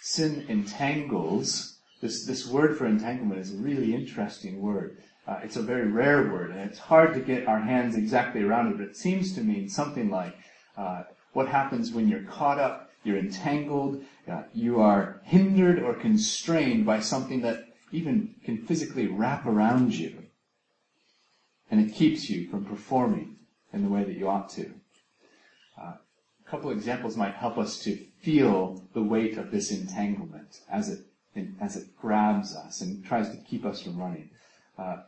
Sin 0.00 0.46
entangles. 0.48 1.78
This, 2.00 2.24
this 2.26 2.46
word 2.46 2.78
for 2.78 2.86
entanglement 2.86 3.40
is 3.40 3.52
a 3.52 3.56
really 3.56 3.92
interesting 3.92 4.62
word. 4.62 4.98
Uh, 5.26 5.40
it's 5.42 5.56
a 5.56 5.62
very 5.62 5.88
rare 5.88 6.30
word, 6.32 6.50
and 6.50 6.60
it's 6.60 6.78
hard 6.78 7.14
to 7.14 7.20
get 7.20 7.48
our 7.48 7.60
hands 7.60 7.96
exactly 7.96 8.42
around 8.42 8.68
it, 8.68 8.78
but 8.78 8.86
it 8.86 8.96
seems 8.96 9.34
to 9.34 9.40
mean 9.40 9.68
something 9.68 10.10
like 10.10 10.34
uh, 10.76 11.02
what 11.32 11.48
happens 11.48 11.92
when 11.92 12.08
you're 12.08 12.24
caught 12.24 12.58
up, 12.58 12.90
you're 13.04 13.18
entangled, 13.18 14.02
uh, 14.30 14.42
you 14.52 14.80
are 14.80 15.20
hindered 15.24 15.80
or 15.80 15.94
constrained 15.94 16.86
by 16.86 17.00
something 17.00 17.40
that 17.42 17.64
even 17.92 18.34
can 18.44 18.58
physically 18.66 19.06
wrap 19.06 19.46
around 19.46 19.92
you. 19.92 20.21
And 21.72 21.80
it 21.80 21.94
keeps 21.94 22.28
you 22.28 22.50
from 22.50 22.66
performing 22.66 23.38
in 23.72 23.82
the 23.82 23.88
way 23.88 24.04
that 24.04 24.18
you 24.18 24.28
ought 24.28 24.50
to. 24.50 24.74
Uh, 25.80 25.94
a 25.94 26.50
couple 26.50 26.70
examples 26.70 27.16
might 27.16 27.32
help 27.32 27.56
us 27.56 27.78
to 27.84 27.96
feel 28.20 28.84
the 28.92 29.02
weight 29.02 29.38
of 29.38 29.50
this 29.50 29.70
entanglement 29.72 30.60
as 30.70 30.90
it 30.90 31.06
as 31.62 31.76
it 31.76 31.96
grabs 31.96 32.54
us 32.54 32.82
and 32.82 33.02
tries 33.02 33.30
to 33.30 33.38
keep 33.38 33.64
us 33.64 33.80
from 33.80 33.96
running. 33.96 34.28
Uh, 34.76 34.98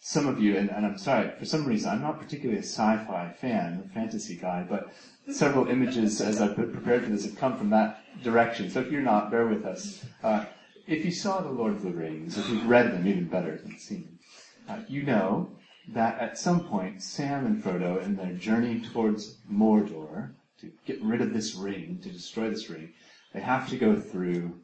some 0.00 0.26
of 0.26 0.40
you, 0.40 0.56
and, 0.56 0.70
and, 0.70 0.86
I'm 0.86 0.96
sorry, 0.96 1.30
for 1.38 1.44
some 1.44 1.66
reason, 1.66 1.90
I'm 1.90 2.00
not 2.00 2.18
particularly 2.18 2.60
a 2.60 2.62
sci-fi 2.62 3.34
fan, 3.38 3.82
a 3.84 3.88
fantasy 3.92 4.36
guy, 4.36 4.64
but 4.66 4.90
several 5.30 5.68
images 5.68 6.22
as 6.22 6.40
I've 6.40 6.54
prepared 6.54 7.04
for 7.04 7.10
this 7.10 7.26
have 7.26 7.36
come 7.36 7.58
from 7.58 7.68
that 7.70 8.00
direction. 8.22 8.70
So 8.70 8.80
if 8.80 8.90
you're 8.90 9.02
not, 9.02 9.30
bear 9.30 9.46
with 9.46 9.66
us. 9.66 10.02
Uh, 10.22 10.46
if 10.86 11.04
you 11.04 11.10
saw 11.10 11.40
The 11.40 11.50
Lord 11.50 11.74
of 11.74 11.82
the 11.82 11.90
Rings, 11.90 12.38
if 12.38 12.48
you've 12.48 12.66
read 12.66 12.92
them 12.92 13.06
even 13.06 13.28
better 13.28 13.58
than 13.58 13.78
seen 13.78 14.04
them, 14.04 14.18
uh, 14.66 14.82
you 14.88 15.02
know 15.02 15.50
that 15.88 16.18
at 16.18 16.38
some 16.38 16.64
point, 16.64 17.02
Sam 17.02 17.46
and 17.46 17.62
Frodo, 17.62 18.02
in 18.02 18.16
their 18.16 18.32
journey 18.32 18.80
towards 18.80 19.36
Mordor, 19.50 20.30
to 20.60 20.72
get 20.86 21.02
rid 21.02 21.20
of 21.20 21.32
this 21.32 21.54
ring, 21.54 21.98
to 22.02 22.10
destroy 22.10 22.48
this 22.48 22.70
ring, 22.70 22.92
they 23.32 23.40
have 23.40 23.68
to 23.68 23.76
go 23.76 24.00
through 24.00 24.60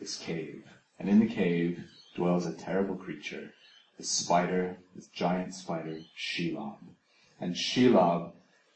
this 0.00 0.16
cave. 0.16 0.64
And 0.98 1.08
in 1.08 1.20
the 1.20 1.26
cave 1.26 1.84
dwells 2.14 2.46
a 2.46 2.52
terrible 2.52 2.96
creature, 2.96 3.52
the 3.98 4.04
spider, 4.04 4.78
this 4.94 5.06
giant 5.08 5.54
spider, 5.54 6.00
Shelob. 6.16 6.78
And 7.40 7.54
Shelob 7.54 8.32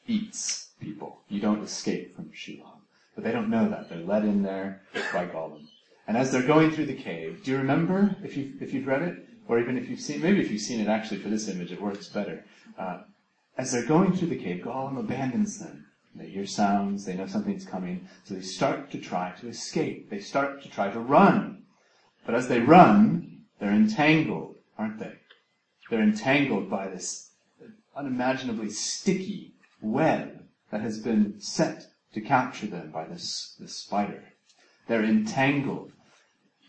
eats 0.07 0.71
people. 0.81 1.21
You 1.29 1.41
don't 1.41 1.63
escape 1.63 2.15
from 2.15 2.31
Shelob. 2.31 2.81
But 3.15 3.25
they 3.25 3.33
don't 3.33 3.51
know 3.51 3.69
that. 3.69 3.89
They're 3.89 3.99
led 3.99 4.25
in 4.25 4.43
there 4.43 4.83
by 5.13 5.27
Gollum. 5.27 5.67
And 6.07 6.17
as 6.17 6.31
they're 6.31 6.43
going 6.43 6.71
through 6.71 6.87
the 6.87 6.95
cave, 6.95 7.43
do 7.45 7.53
you 7.53 7.59
remember, 7.59 8.17
if, 8.23 8.37
you, 8.37 8.55
if 8.61 8.73
you've 8.73 8.87
read 8.87 9.03
it, 9.03 9.29
or 9.51 9.59
even 9.59 9.77
if 9.77 9.91
you've 9.91 10.01
seen, 10.01 10.23
maybe 10.23 10.41
if 10.41 10.49
you've 10.49 10.61
seen 10.61 10.81
it 10.81 10.87
actually 10.87 11.19
for 11.19 11.29
this 11.29 11.49
image, 11.49 11.73
it 11.73 11.83
works 11.83 12.07
better. 12.09 12.45
Uh, 12.79 12.99
as 13.59 13.73
they're 13.73 13.85
going 13.85 14.13
through 14.13 14.29
the 14.29 14.39
cave, 14.39 14.63
Gollum 14.63 14.97
abandons 14.97 15.59
them. 15.59 15.87
They 16.15 16.29
hear 16.29 16.47
sounds, 16.47 17.05
they 17.05 17.17
know 17.17 17.27
something's 17.27 17.67
coming, 17.67 18.07
so 18.23 18.35
they 18.35 18.43
start 18.43 18.93
to 18.93 18.99
try 18.99 19.33
to 19.41 19.49
escape. 19.49 20.09
They 20.09 20.21
start 20.21 20.63
to 20.63 20.71
try 20.71 20.93
to 20.93 21.01
run. 21.01 21.65
But 22.25 22.37
as 22.37 22.47
they 22.47 22.61
run, 22.61 23.43
they're 23.59 23.73
entangled, 23.73 24.55
aren't 24.79 25.01
they? 25.01 25.15
They're 25.91 26.01
entangled 26.01 26.71
by 26.71 26.87
this 26.87 27.33
unimaginably 27.97 28.71
sticky 28.71 29.55
web 29.83 30.45
that 30.71 30.81
has 30.81 31.01
been 31.01 31.41
set 31.41 31.87
to 32.15 32.21
capture 32.21 32.69
them 32.69 32.93
by 32.93 33.05
this, 33.05 33.57
this 33.59 33.75
spider. 33.75 34.23
They're 34.87 35.05
entangled, 35.05 35.91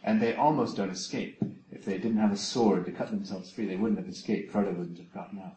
and 0.04 0.22
they 0.22 0.36
almost 0.36 0.78
don't 0.78 0.90
escape. 0.90 1.42
If 1.72 1.86
they 1.86 1.98
didn't 1.98 2.18
have 2.18 2.32
a 2.32 2.38
sword 2.38 2.86
to 2.86 2.92
cut 2.92 3.12
themselves 3.12 3.52
free, 3.52 3.66
they 3.66 3.76
wouldn't 3.76 4.00
have 4.00 4.10
escaped. 4.10 4.54
Frodo 4.54 4.78
wouldn't 4.78 4.98
have 4.98 5.14
gotten 5.14 5.40
out. 5.40 5.56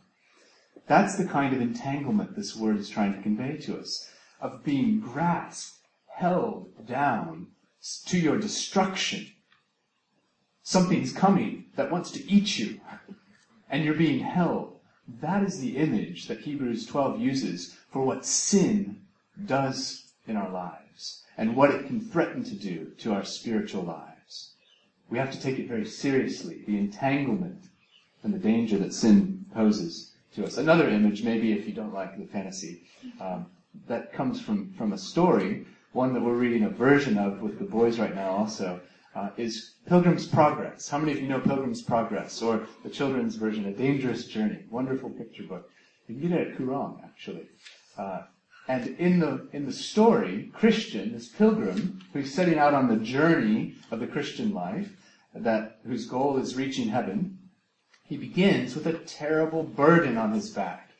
That's 0.86 1.16
the 1.16 1.24
kind 1.24 1.54
of 1.54 1.60
entanglement 1.60 2.36
this 2.36 2.54
word 2.54 2.78
is 2.78 2.88
trying 2.88 3.14
to 3.14 3.22
convey 3.22 3.56
to 3.58 3.78
us, 3.78 4.10
of 4.40 4.64
being 4.64 5.00
grasped, 5.00 5.78
held 6.06 6.86
down 6.86 7.48
to 8.06 8.18
your 8.18 8.38
destruction. 8.38 9.26
Something's 10.62 11.12
coming 11.12 11.66
that 11.76 11.90
wants 11.90 12.10
to 12.12 12.30
eat 12.30 12.58
you, 12.58 12.80
and 13.68 13.84
you're 13.84 13.94
being 13.94 14.20
held. 14.20 14.78
That 15.20 15.42
is 15.42 15.60
the 15.60 15.76
image 15.76 16.28
that 16.28 16.40
Hebrews 16.40 16.86
12 16.86 17.20
uses 17.20 17.76
for 17.90 18.04
what 18.04 18.24
sin 18.24 19.02
does 19.44 20.12
in 20.26 20.36
our 20.36 20.50
lives, 20.50 21.24
and 21.36 21.56
what 21.56 21.70
it 21.70 21.86
can 21.86 22.00
threaten 22.00 22.42
to 22.44 22.54
do 22.54 22.92
to 22.98 23.12
our 23.12 23.24
spiritual 23.24 23.82
lives. 23.82 24.13
We 25.10 25.18
have 25.18 25.30
to 25.32 25.40
take 25.40 25.58
it 25.58 25.68
very 25.68 25.86
seriously, 25.86 26.62
the 26.66 26.78
entanglement 26.78 27.68
and 28.22 28.32
the 28.32 28.38
danger 28.38 28.78
that 28.78 28.94
sin 28.94 29.44
poses 29.52 30.12
to 30.34 30.44
us. 30.44 30.56
Another 30.56 30.88
image, 30.88 31.22
maybe 31.22 31.52
if 31.52 31.66
you 31.66 31.72
don't 31.72 31.94
like 31.94 32.18
the 32.18 32.26
fantasy, 32.26 32.82
um, 33.20 33.46
that 33.86 34.12
comes 34.12 34.40
from, 34.40 34.72
from 34.72 34.92
a 34.92 34.98
story, 34.98 35.66
one 35.92 36.12
that 36.14 36.22
we're 36.22 36.34
reading 36.34 36.64
a 36.64 36.70
version 36.70 37.18
of 37.18 37.40
with 37.42 37.58
the 37.58 37.64
boys 37.64 37.98
right 37.98 38.14
now 38.14 38.30
also, 38.30 38.80
uh, 39.14 39.30
is 39.36 39.74
Pilgrim's 39.86 40.26
Progress. 40.26 40.88
How 40.88 40.98
many 40.98 41.12
of 41.12 41.20
you 41.20 41.28
know 41.28 41.40
Pilgrim's 41.40 41.82
Progress? 41.82 42.42
Or 42.42 42.66
the 42.82 42.90
children's 42.90 43.36
version, 43.36 43.66
A 43.66 43.72
Dangerous 43.72 44.26
Journey. 44.26 44.64
Wonderful 44.70 45.10
picture 45.10 45.44
book. 45.44 45.70
You 46.08 46.16
can 46.16 46.28
get 46.28 46.40
it 46.40 46.48
at 46.48 46.58
Koorong, 46.58 47.04
actually. 47.04 47.46
Uh, 47.96 48.22
and 48.66 48.98
in 48.98 49.18
the, 49.18 49.46
in 49.52 49.66
the 49.66 49.72
story, 49.72 50.50
Christian, 50.54 51.12
this 51.12 51.28
pilgrim, 51.28 52.00
who's 52.12 52.34
setting 52.34 52.58
out 52.58 52.72
on 52.72 52.88
the 52.88 52.96
journey 52.96 53.74
of 53.90 54.00
the 54.00 54.06
Christian 54.06 54.54
life, 54.54 54.96
that, 55.34 55.80
whose 55.86 56.06
goal 56.06 56.38
is 56.38 56.56
reaching 56.56 56.88
heaven, 56.88 57.38
he 58.04 58.16
begins 58.16 58.74
with 58.74 58.86
a 58.86 58.92
terrible 58.92 59.62
burden 59.62 60.16
on 60.16 60.32
his 60.32 60.50
back. 60.50 60.90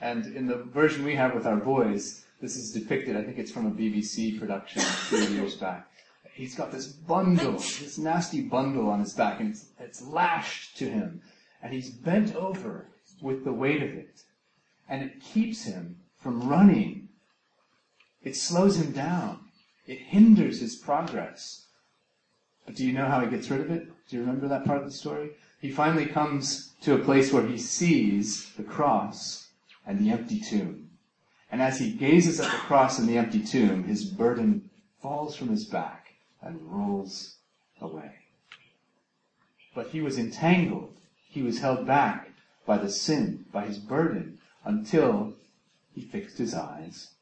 And 0.00 0.26
in 0.26 0.46
the 0.46 0.56
version 0.56 1.04
we 1.04 1.16
have 1.16 1.34
with 1.34 1.46
our 1.46 1.56
boys, 1.56 2.24
this 2.40 2.56
is 2.56 2.72
depicted, 2.72 3.16
I 3.16 3.24
think 3.24 3.38
it's 3.38 3.50
from 3.50 3.66
a 3.66 3.70
BBC 3.70 4.38
production 4.38 4.82
a 4.82 4.84
few 4.84 5.18
years 5.18 5.56
back. 5.56 5.88
He's 6.34 6.54
got 6.54 6.70
this 6.70 6.86
bundle, 6.86 7.54
this 7.54 7.98
nasty 7.98 8.42
bundle 8.42 8.88
on 8.88 9.00
his 9.00 9.12
back, 9.12 9.40
and 9.40 9.50
it's, 9.50 9.66
it's 9.80 10.02
lashed 10.02 10.76
to 10.76 10.88
him. 10.88 11.20
And 11.62 11.72
he's 11.72 11.90
bent 11.90 12.36
over 12.36 12.86
with 13.20 13.42
the 13.42 13.52
weight 13.52 13.82
of 13.82 13.90
it. 13.90 14.22
And 14.88 15.02
it 15.02 15.20
keeps 15.20 15.64
him 15.64 15.96
from 16.16 16.48
running. 16.48 17.07
It 18.28 18.36
slows 18.36 18.76
him 18.76 18.92
down. 18.92 19.48
It 19.86 20.00
hinders 20.00 20.60
his 20.60 20.76
progress. 20.76 21.64
But 22.66 22.74
do 22.74 22.86
you 22.86 22.92
know 22.92 23.06
how 23.06 23.20
he 23.20 23.30
gets 23.30 23.48
rid 23.48 23.62
of 23.62 23.70
it? 23.70 23.88
Do 24.06 24.16
you 24.16 24.20
remember 24.20 24.46
that 24.48 24.66
part 24.66 24.80
of 24.80 24.84
the 24.84 24.92
story? 24.92 25.30
he 25.62 25.70
finally 25.70 26.04
comes 26.04 26.74
to 26.82 26.94
a 26.94 27.02
place 27.02 27.32
where 27.32 27.46
he 27.46 27.56
sees 27.56 28.52
the 28.52 28.64
cross 28.64 29.48
and 29.86 29.98
the 29.98 30.10
empty 30.10 30.40
tomb. 30.40 30.90
And 31.50 31.62
as 31.62 31.78
he 31.78 31.90
gazes 31.90 32.38
at 32.38 32.52
the 32.52 32.58
cross 32.58 32.98
and 32.98 33.08
the 33.08 33.16
empty 33.16 33.42
tomb, 33.42 33.84
his 33.84 34.04
burden 34.04 34.68
falls 35.00 35.34
from 35.34 35.48
his 35.48 35.64
back 35.64 36.12
and 36.42 36.60
rolls 36.60 37.36
away. 37.80 38.12
But 39.74 39.86
he 39.86 40.02
was 40.02 40.18
entangled. 40.18 41.00
He 41.30 41.40
was 41.40 41.60
held 41.60 41.86
back 41.86 42.28
by 42.66 42.76
the 42.76 42.90
sin, 42.90 43.46
by 43.50 43.64
his 43.64 43.78
burden, 43.78 44.38
until 44.66 45.32
he 45.94 46.02
fixed 46.02 46.36
his 46.36 46.52
eyes 46.52 47.14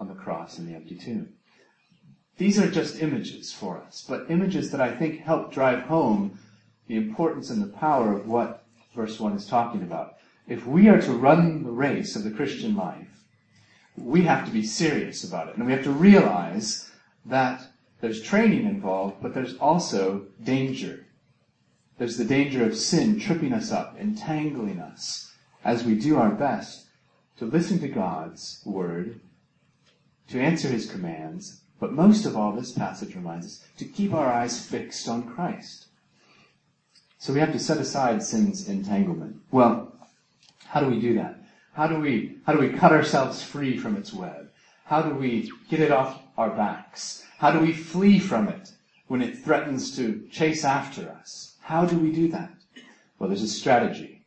on 0.00 0.08
the 0.08 0.14
cross 0.14 0.58
and 0.58 0.68
the 0.68 0.74
empty 0.74 0.96
tomb. 0.96 1.28
These 2.36 2.58
are 2.58 2.70
just 2.70 3.02
images 3.02 3.52
for 3.52 3.78
us, 3.78 4.04
but 4.08 4.30
images 4.30 4.70
that 4.70 4.80
I 4.80 4.94
think 4.94 5.20
help 5.20 5.52
drive 5.52 5.82
home 5.82 6.38
the 6.86 6.96
importance 6.96 7.50
and 7.50 7.62
the 7.62 7.76
power 7.78 8.12
of 8.12 8.26
what 8.26 8.64
verse 8.94 9.18
1 9.18 9.32
is 9.32 9.46
talking 9.46 9.82
about. 9.82 10.14
If 10.46 10.66
we 10.66 10.88
are 10.88 11.00
to 11.00 11.12
run 11.12 11.64
the 11.64 11.70
race 11.70 12.16
of 12.16 12.24
the 12.24 12.30
Christian 12.30 12.76
life, 12.76 13.24
we 13.96 14.22
have 14.22 14.46
to 14.46 14.52
be 14.52 14.64
serious 14.64 15.24
about 15.24 15.48
it. 15.48 15.56
And 15.56 15.66
we 15.66 15.72
have 15.72 15.84
to 15.84 15.90
realize 15.90 16.90
that 17.26 17.60
there's 18.00 18.22
training 18.22 18.64
involved, 18.64 19.16
but 19.20 19.34
there's 19.34 19.56
also 19.56 20.26
danger. 20.42 21.06
There's 21.98 22.16
the 22.16 22.24
danger 22.24 22.64
of 22.64 22.76
sin 22.76 23.18
tripping 23.18 23.52
us 23.52 23.72
up, 23.72 23.96
entangling 23.98 24.78
us, 24.78 25.32
as 25.64 25.84
we 25.84 25.96
do 25.96 26.16
our 26.16 26.30
best 26.30 26.86
to 27.38 27.44
listen 27.44 27.80
to 27.80 27.88
God's 27.88 28.62
word, 28.64 29.20
to 30.28 30.40
answer 30.40 30.68
his 30.68 30.90
commands, 30.90 31.60
but 31.80 31.92
most 31.92 32.26
of 32.26 32.36
all, 32.36 32.52
this 32.52 32.72
passage 32.72 33.14
reminds 33.14 33.46
us 33.46 33.64
to 33.78 33.84
keep 33.84 34.12
our 34.12 34.26
eyes 34.26 34.64
fixed 34.64 35.08
on 35.08 35.22
Christ. 35.22 35.86
So 37.18 37.32
we 37.32 37.40
have 37.40 37.52
to 37.52 37.58
set 37.58 37.78
aside 37.78 38.22
sin's 38.22 38.68
entanglement. 38.68 39.36
Well, 39.50 39.92
how 40.66 40.80
do 40.80 40.88
we 40.88 41.00
do 41.00 41.14
that? 41.14 41.40
How 41.72 41.86
do 41.86 41.98
we, 41.98 42.38
how 42.46 42.52
do 42.52 42.58
we 42.58 42.70
cut 42.70 42.92
ourselves 42.92 43.42
free 43.42 43.76
from 43.76 43.96
its 43.96 44.12
web? 44.12 44.50
How 44.84 45.02
do 45.02 45.14
we 45.14 45.50
get 45.68 45.80
it 45.80 45.90
off 45.90 46.22
our 46.36 46.50
backs? 46.50 47.24
How 47.38 47.50
do 47.50 47.60
we 47.60 47.72
flee 47.72 48.18
from 48.18 48.48
it 48.48 48.72
when 49.06 49.22
it 49.22 49.38
threatens 49.38 49.94
to 49.96 50.26
chase 50.30 50.64
after 50.64 51.08
us? 51.08 51.56
How 51.60 51.84
do 51.84 51.98
we 51.98 52.10
do 52.12 52.28
that? 52.28 52.52
Well, 53.18 53.28
there's 53.28 53.42
a 53.42 53.48
strategy. 53.48 54.24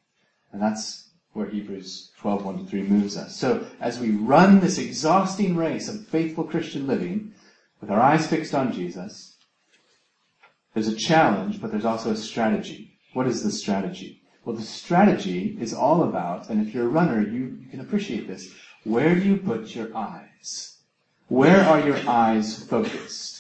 And 0.52 0.62
that's 0.62 1.01
where 1.34 1.48
Hebrews 1.48 2.12
12, 2.20 2.46
1 2.46 2.58
to 2.60 2.66
3 2.66 2.82
moves 2.84 3.18
us. 3.18 3.38
So 3.38 3.66
as 3.80 4.00
we 4.00 4.12
run 4.12 4.60
this 4.60 4.78
exhausting 4.78 5.56
race 5.56 5.88
of 5.88 6.06
faithful 6.08 6.44
Christian 6.44 6.88
living, 6.88 7.34
with 7.80 7.90
our 7.90 8.00
eyes 8.00 8.28
fixed 8.28 8.54
on 8.54 8.74
Jesus, 8.74 9.38
there's 10.74 10.88
a 10.88 10.96
challenge, 10.96 11.62
but 11.62 11.72
there's 11.72 11.86
also 11.86 12.12
a 12.12 12.18
strategy. 12.18 12.98
What 13.14 13.28
is 13.28 13.44
the 13.44 13.52
strategy? 13.52 14.22
Well, 14.46 14.56
the 14.56 14.62
strategy 14.64 15.58
is 15.60 15.74
all 15.74 16.04
about, 16.04 16.50
and 16.50 16.66
if 16.66 16.74
you're 16.74 16.86
a 16.86 16.90
runner, 16.90 17.22
you, 17.22 17.58
you 17.62 17.70
can 17.70 17.80
appreciate 17.80 18.28
this. 18.28 18.54
Where 18.84 19.14
do 19.14 19.22
you 19.22 19.38
put 19.38 19.76
your 19.76 19.96
eyes? 19.96 20.78
Where 21.28 21.64
are 21.64 21.80
your 21.80 22.00
eyes 22.10 22.64
focused? 22.64 23.31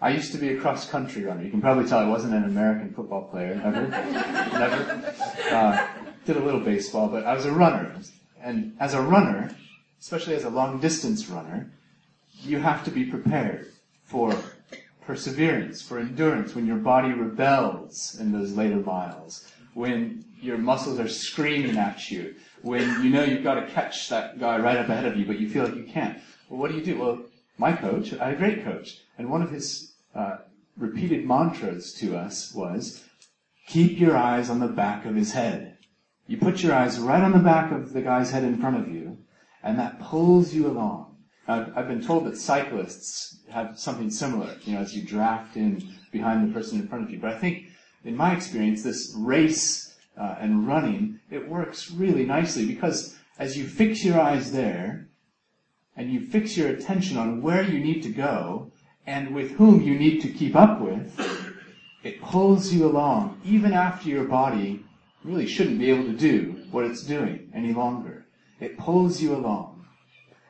I 0.00 0.10
used 0.10 0.32
to 0.32 0.38
be 0.38 0.50
a 0.50 0.60
cross 0.60 0.88
country 0.88 1.24
runner. 1.24 1.42
You 1.42 1.50
can 1.50 1.62
probably 1.62 1.88
tell 1.88 1.98
I 1.98 2.08
wasn't 2.08 2.34
an 2.34 2.44
American 2.44 2.92
football 2.92 3.24
player 3.24 3.60
ever. 3.64 3.88
Never. 3.88 5.14
Uh, 5.50 5.86
did 6.26 6.36
a 6.36 6.44
little 6.44 6.60
baseball, 6.60 7.08
but 7.08 7.24
I 7.24 7.34
was 7.34 7.46
a 7.46 7.52
runner. 7.52 7.96
And 8.42 8.76
as 8.78 8.92
a 8.92 9.00
runner, 9.00 9.50
especially 10.00 10.34
as 10.34 10.44
a 10.44 10.50
long 10.50 10.80
distance 10.80 11.28
runner, 11.28 11.70
you 12.42 12.58
have 12.58 12.84
to 12.84 12.90
be 12.90 13.04
prepared 13.04 13.72
for 14.04 14.36
perseverance, 15.06 15.80
for 15.80 15.98
endurance, 15.98 16.54
when 16.54 16.66
your 16.66 16.76
body 16.76 17.12
rebels 17.12 18.16
in 18.20 18.32
those 18.32 18.52
later 18.52 18.76
miles, 18.76 19.50
when 19.74 20.24
your 20.40 20.58
muscles 20.58 21.00
are 21.00 21.08
screaming 21.08 21.78
at 21.78 22.10
you, 22.10 22.34
when 22.62 23.02
you 23.02 23.10
know 23.10 23.22
you've 23.22 23.44
got 23.44 23.54
to 23.54 23.66
catch 23.68 24.08
that 24.08 24.38
guy 24.38 24.58
right 24.58 24.76
up 24.76 24.88
ahead 24.88 25.06
of 25.06 25.16
you, 25.16 25.24
but 25.24 25.38
you 25.38 25.48
feel 25.48 25.64
like 25.64 25.76
you 25.76 25.84
can't. 25.84 26.18
Well, 26.48 26.60
what 26.60 26.70
do 26.70 26.76
you 26.76 26.84
do? 26.84 26.98
Well, 26.98 27.22
my 27.56 27.72
coach, 27.72 28.12
I 28.12 28.26
had 28.26 28.34
a 28.34 28.36
great 28.36 28.64
coach, 28.64 29.00
and 29.18 29.30
one 29.30 29.42
of 29.42 29.50
his 29.50 29.94
uh, 30.14 30.38
repeated 30.76 31.26
mantras 31.26 31.92
to 31.94 32.16
us 32.16 32.52
was, 32.54 33.04
keep 33.66 33.98
your 33.98 34.16
eyes 34.16 34.50
on 34.50 34.60
the 34.60 34.68
back 34.68 35.04
of 35.04 35.14
his 35.14 35.32
head. 35.32 35.78
You 36.26 36.38
put 36.38 36.62
your 36.62 36.74
eyes 36.74 36.98
right 36.98 37.22
on 37.22 37.32
the 37.32 37.38
back 37.38 37.72
of 37.72 37.92
the 37.92 38.02
guy's 38.02 38.30
head 38.30 38.44
in 38.44 38.58
front 38.58 38.76
of 38.76 38.88
you, 38.88 39.18
and 39.62 39.78
that 39.78 40.00
pulls 40.00 40.52
you 40.52 40.66
along. 40.66 41.16
I've, 41.48 41.86
been 41.86 42.04
told 42.04 42.26
that 42.26 42.36
cyclists 42.36 43.38
have 43.50 43.78
something 43.78 44.10
similar, 44.10 44.56
you 44.64 44.74
know, 44.74 44.80
as 44.80 44.96
you 44.96 45.04
draft 45.04 45.56
in 45.56 45.94
behind 46.10 46.48
the 46.48 46.52
person 46.52 46.80
in 46.80 46.88
front 46.88 47.04
of 47.04 47.10
you. 47.10 47.20
But 47.20 47.34
I 47.34 47.38
think, 47.38 47.68
in 48.04 48.16
my 48.16 48.34
experience, 48.34 48.82
this 48.82 49.14
race 49.16 49.94
uh, 50.18 50.34
and 50.40 50.66
running, 50.66 51.20
it 51.30 51.48
works 51.48 51.92
really 51.92 52.24
nicely 52.24 52.66
because 52.66 53.16
as 53.38 53.56
you 53.56 53.68
fix 53.68 54.04
your 54.04 54.18
eyes 54.20 54.50
there, 54.50 55.06
and 55.96 56.12
you 56.12 56.20
fix 56.20 56.56
your 56.56 56.68
attention 56.68 57.16
on 57.16 57.40
where 57.40 57.62
you 57.62 57.80
need 57.80 58.02
to 58.02 58.10
go, 58.10 58.70
and 59.06 59.34
with 59.34 59.52
whom 59.52 59.80
you 59.82 59.98
need 59.98 60.20
to 60.22 60.28
keep 60.28 60.56
up 60.56 60.80
with, 60.80 61.18
it 62.02 62.20
pulls 62.20 62.72
you 62.72 62.86
along, 62.86 63.40
even 63.44 63.72
after 63.72 64.08
your 64.08 64.24
body 64.24 64.84
really 65.24 65.46
shouldn't 65.46 65.78
be 65.78 65.90
able 65.90 66.04
to 66.04 66.16
do 66.16 66.64
what 66.70 66.84
it's 66.84 67.02
doing 67.02 67.50
any 67.54 67.72
longer. 67.72 68.26
It 68.60 68.78
pulls 68.78 69.20
you 69.20 69.34
along. 69.34 69.86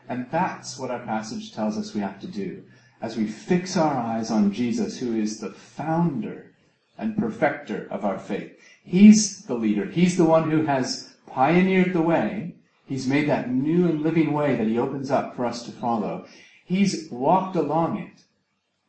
And 0.09 0.27
that's 0.31 0.79
what 0.79 0.91
our 0.91 1.05
passage 1.05 1.53
tells 1.53 1.77
us 1.77 1.95
we 1.95 2.01
have 2.01 2.21
to 2.21 2.27
do. 2.27 2.63
As 3.01 3.17
we 3.17 3.27
fix 3.27 3.77
our 3.77 3.95
eyes 3.95 4.31
on 4.31 4.53
Jesus, 4.53 4.99
who 4.99 5.17
is 5.17 5.41
the 5.41 5.51
founder 5.51 6.53
and 6.99 7.17
perfecter 7.17 7.87
of 7.91 8.05
our 8.05 8.19
faith. 8.19 8.59
He's 8.83 9.43
the 9.43 9.55
leader. 9.55 9.87
He's 9.87 10.17
the 10.17 10.25
one 10.25 10.51
who 10.51 10.65
has 10.65 11.15
pioneered 11.27 11.93
the 11.93 12.03
way. 12.03 12.55
He's 12.87 13.07
made 13.07 13.29
that 13.29 13.51
new 13.51 13.87
and 13.87 14.03
living 14.03 14.33
way 14.33 14.57
that 14.57 14.67
he 14.67 14.79
opens 14.79 15.11
up 15.11 15.35
for 15.35 15.45
us 15.45 15.65
to 15.65 15.73
follow. 15.73 16.27
He's 16.65 17.11
walked 17.11 17.57
along 17.57 17.99
it. 17.99 18.23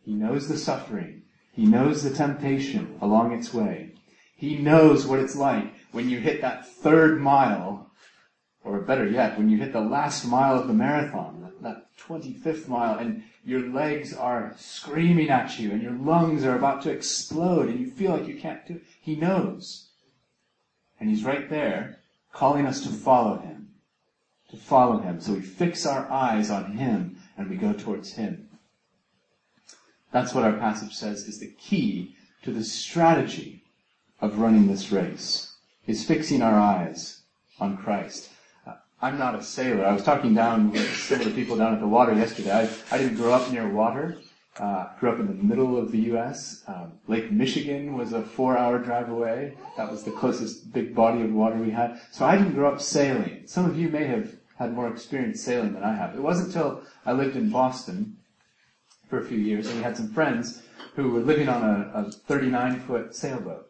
He 0.07 0.13
knows 0.13 0.47
the 0.47 0.57
suffering. 0.57 1.23
He 1.51 1.65
knows 1.65 2.01
the 2.01 2.11
temptation 2.11 2.97
along 3.01 3.33
its 3.33 3.53
way. 3.53 3.91
He 4.37 4.57
knows 4.57 5.05
what 5.05 5.19
it's 5.19 5.35
like 5.35 5.73
when 5.91 6.09
you 6.09 6.21
hit 6.21 6.39
that 6.39 6.65
third 6.65 7.19
mile 7.19 7.91
or 8.63 8.79
better 8.79 9.05
yet, 9.05 9.37
when 9.37 9.49
you 9.49 9.57
hit 9.57 9.73
the 9.73 9.81
last 9.81 10.23
mile 10.23 10.57
of 10.57 10.69
the 10.69 10.73
marathon, 10.73 11.51
that 11.59 11.87
25th 11.99 12.69
mile, 12.69 12.97
and 12.97 13.21
your 13.43 13.69
legs 13.69 14.13
are 14.13 14.55
screaming 14.57 15.29
at 15.29 15.59
you 15.59 15.71
and 15.71 15.83
your 15.83 15.91
lungs 15.91 16.45
are 16.45 16.55
about 16.55 16.83
to 16.83 16.89
explode 16.89 17.67
and 17.67 17.77
you 17.77 17.91
feel 17.91 18.11
like 18.11 18.27
you 18.29 18.39
can't 18.39 18.65
do 18.65 18.75
it, 18.75 18.83
he 19.01 19.17
knows. 19.17 19.89
And 21.01 21.09
he's 21.09 21.25
right 21.25 21.49
there 21.49 21.97
calling 22.31 22.65
us 22.65 22.81
to 22.83 22.89
follow 22.89 23.39
him. 23.39 23.73
To 24.51 24.55
follow 24.55 24.99
him. 24.99 25.19
So 25.19 25.33
we 25.33 25.41
fix 25.41 25.85
our 25.85 26.09
eyes 26.09 26.49
on 26.49 26.77
him 26.77 27.17
and 27.37 27.49
we 27.49 27.57
go 27.57 27.73
towards 27.73 28.13
him. 28.13 28.46
That's 30.11 30.33
what 30.33 30.43
our 30.43 30.53
passage 30.53 30.93
says 30.93 31.27
is 31.27 31.39
the 31.39 31.53
key 31.59 32.15
to 32.43 32.51
the 32.51 32.63
strategy 32.63 33.63
of 34.21 34.39
running 34.39 34.67
this 34.67 34.91
race, 34.91 35.55
is 35.85 36.05
fixing 36.05 36.41
our 36.41 36.59
eyes 36.59 37.21
on 37.59 37.77
Christ. 37.77 38.29
I'm 38.99 39.19
not 39.19 39.35
a 39.35 39.43
sailor. 39.43 39.85
I 39.85 39.93
was 39.93 40.03
talking 40.03 40.33
down 40.33 40.71
with 40.71 41.09
the 41.09 41.29
people 41.31 41.55
down 41.55 41.73
at 41.73 41.79
the 41.79 41.87
water 41.87 42.13
yesterday. 42.13 42.51
I, 42.51 42.95
I 42.95 42.97
didn't 42.97 43.17
grow 43.17 43.31
up 43.31 43.51
near 43.51 43.69
water. 43.69 44.17
Uh, 44.59 44.87
grew 44.99 45.11
up 45.11 45.19
in 45.19 45.27
the 45.27 45.33
middle 45.35 45.77
of 45.77 45.91
the 45.91 45.99
U.S. 45.99 46.63
Um, 46.67 46.93
Lake 47.07 47.31
Michigan 47.31 47.95
was 47.95 48.11
a 48.13 48.23
four-hour 48.23 48.79
drive 48.79 49.09
away. 49.09 49.55
That 49.77 49.91
was 49.91 50.03
the 50.03 50.09
closest 50.09 50.73
big 50.73 50.95
body 50.95 51.21
of 51.21 51.31
water 51.31 51.57
we 51.57 51.69
had. 51.69 52.01
So 52.11 52.25
I 52.25 52.37
didn't 52.39 52.55
grow 52.55 52.71
up 52.71 52.81
sailing. 52.81 53.43
Some 53.45 53.65
of 53.65 53.77
you 53.77 53.87
may 53.89 54.05
have 54.05 54.35
had 54.57 54.73
more 54.73 54.89
experience 54.89 55.43
sailing 55.43 55.73
than 55.73 55.83
I 55.83 55.93
have. 55.93 56.15
It 56.15 56.21
wasn't 56.21 56.47
until 56.47 56.81
I 57.05 57.11
lived 57.11 57.35
in 57.35 57.51
Boston 57.51 58.17
for 59.09 59.19
a 59.19 59.25
few 59.25 59.37
years 59.37 59.67
and 59.67 59.77
we 59.77 59.83
had 59.83 59.97
some 59.97 60.13
friends 60.13 60.61
who 60.95 61.09
were 61.09 61.19
living 61.19 61.47
on 61.49 61.63
a, 61.63 61.99
a 61.99 62.03
39-foot 62.29 63.15
sailboat. 63.15 63.67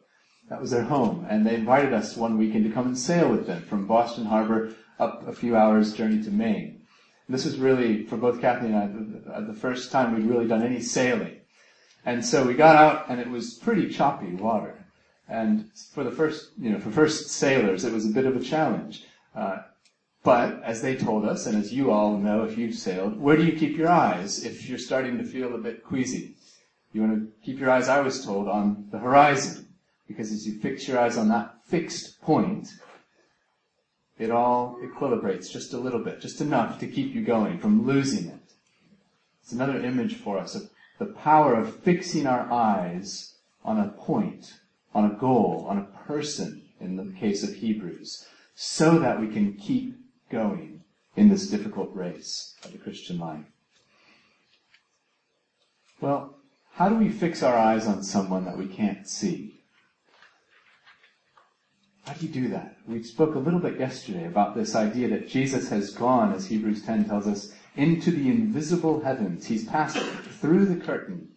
That 0.50 0.62
was 0.62 0.72
their 0.72 0.84
home, 0.84 1.26
and 1.30 1.46
they 1.46 1.56
invited 1.56 1.94
us 1.94 2.16
one 2.16 2.38
weekend 2.38 2.64
to 2.64 2.72
come 2.72 2.88
and 2.88 2.98
sail 2.98 3.30
with 3.30 3.48
them 3.48 3.64
from 3.64 3.86
Boston 3.86 4.26
Harbor 4.26 4.74
up 4.98 5.28
a 5.28 5.34
few 5.34 5.58
hours 5.58 5.94
journey 5.94 6.24
to 6.24 6.32
Maine. 6.32 6.82
And 7.28 7.36
this 7.36 7.44
was 7.44 7.58
really, 7.58 8.06
for 8.06 8.16
both 8.16 8.40
Kathy 8.40 8.68
and 8.68 8.76
I, 8.76 8.88
the, 9.40 9.48
the 9.48 9.60
first 9.60 9.92
time 9.92 10.16
we'd 10.16 10.26
really 10.26 10.48
done 10.48 10.64
any 10.64 10.80
sailing. 10.80 11.42
And 12.06 12.26
so 12.26 12.46
we 12.46 12.54
got 12.54 12.78
out 12.78 13.10
and 13.10 13.20
it 13.20 13.30
was 13.30 13.56
pretty 13.56 13.90
choppy 13.90 14.34
water. 14.36 14.86
And 15.28 15.70
for 15.94 16.06
the 16.06 16.12
first, 16.12 16.52
you 16.58 16.70
know, 16.70 16.80
for 16.80 16.90
first 16.90 17.30
sailors, 17.30 17.84
it 17.84 17.92
was 17.92 18.06
a 18.06 18.14
bit 18.14 18.26
of 18.26 18.38
a 18.38 18.40
challenge. 18.40 19.04
Uh, 19.36 19.58
but 20.28 20.62
as 20.62 20.82
they 20.82 20.98
told 20.98 21.24
us, 21.24 21.46
and 21.46 21.58
as 21.58 21.72
you 21.72 21.90
all 21.90 22.18
know 22.18 22.44
if 22.44 22.58
you've 22.58 22.76
sailed, 22.76 23.18
where 23.18 23.38
do 23.38 23.46
you 23.46 23.58
keep 23.58 23.78
your 23.78 23.88
eyes 23.88 24.44
if 24.44 24.68
you're 24.68 24.78
starting 24.78 25.18
to 25.18 25.24
feel 25.24 25.56
a 25.56 25.58
bit 25.58 25.86
queasy? 25.86 26.36
You 26.92 27.00
want 27.00 27.14
to 27.14 27.46
keep 27.46 27.62
your 27.62 27.72
eyes, 27.72 27.88
I 27.88 28.02
was 28.02 28.26
told, 28.26 28.50
on 28.50 28.90
the 28.92 29.00
horizon. 29.00 29.70
Because 30.06 30.34
as 30.34 30.46
you 30.46 30.60
fix 30.60 30.86
your 30.86 31.00
eyes 31.00 31.16
on 31.18 31.30
that 31.30 31.56
fixed 31.64 32.22
point, 32.22 32.68
it 34.20 34.30
all 34.30 34.78
equilibrates 34.84 35.50
just 35.50 35.72
a 35.72 35.78
little 35.78 36.04
bit, 36.04 36.20
just 36.20 36.42
enough 36.42 36.78
to 36.82 36.88
keep 36.88 37.16
you 37.16 37.24
going 37.24 37.58
from 37.58 37.88
losing 37.88 38.28
it. 38.28 38.52
It's 39.42 39.54
another 39.54 39.80
image 39.82 40.16
for 40.16 40.38
us 40.38 40.56
of 40.56 40.70
the 41.00 41.06
power 41.06 41.56
of 41.56 41.74
fixing 41.74 42.28
our 42.28 42.52
eyes 42.52 43.36
on 43.64 43.80
a 43.80 43.88
point, 43.88 44.56
on 44.94 45.10
a 45.10 45.16
goal, 45.16 45.66
on 45.70 45.78
a 45.78 46.06
person, 46.06 46.64
in 46.82 46.98
the 46.98 47.18
case 47.18 47.44
of 47.44 47.56
Hebrews, 47.56 48.28
so 48.56 49.00
that 49.00 49.22
we 49.22 49.30
can 49.30 49.54
keep 49.54 49.94
going 50.30 50.84
in 51.16 51.30
this 51.30 51.50
difficult 51.50 51.94
race 51.94 52.56
of 52.64 52.72
the 52.72 52.78
Christian 52.78 53.18
life. 53.18 53.46
Well, 56.00 56.36
how 56.74 56.90
do 56.90 56.96
we 56.96 57.10
fix 57.10 57.42
our 57.42 57.58
eyes 57.58 57.88
on 57.88 58.04
someone 58.04 58.46
that 58.46 58.58
we 58.58 58.68
can't 58.68 59.08
see? 59.08 59.62
How 62.06 62.14
do 62.14 62.26
you 62.26 62.32
do 62.32 62.48
that? 62.50 62.78
We 62.88 63.04
spoke 63.04 63.36
a 63.36 63.40
little 63.40 63.60
bit 63.60 63.80
yesterday 63.80 64.26
about 64.26 64.56
this 64.56 64.76
idea 64.76 65.10
that 65.10 65.28
Jesus 65.28 65.70
has 65.70 65.90
gone, 65.90 66.34
as 66.34 66.46
Hebrews 66.48 66.84
10 66.86 67.06
tells 67.06 67.28
us, 67.28 67.54
into 67.76 68.12
the 68.12 68.30
invisible 68.30 69.02
heavens. 69.02 69.46
He's 69.46 69.66
passed 69.66 69.98
through 69.98 70.66
the 70.66 70.84
curtain 70.84 71.30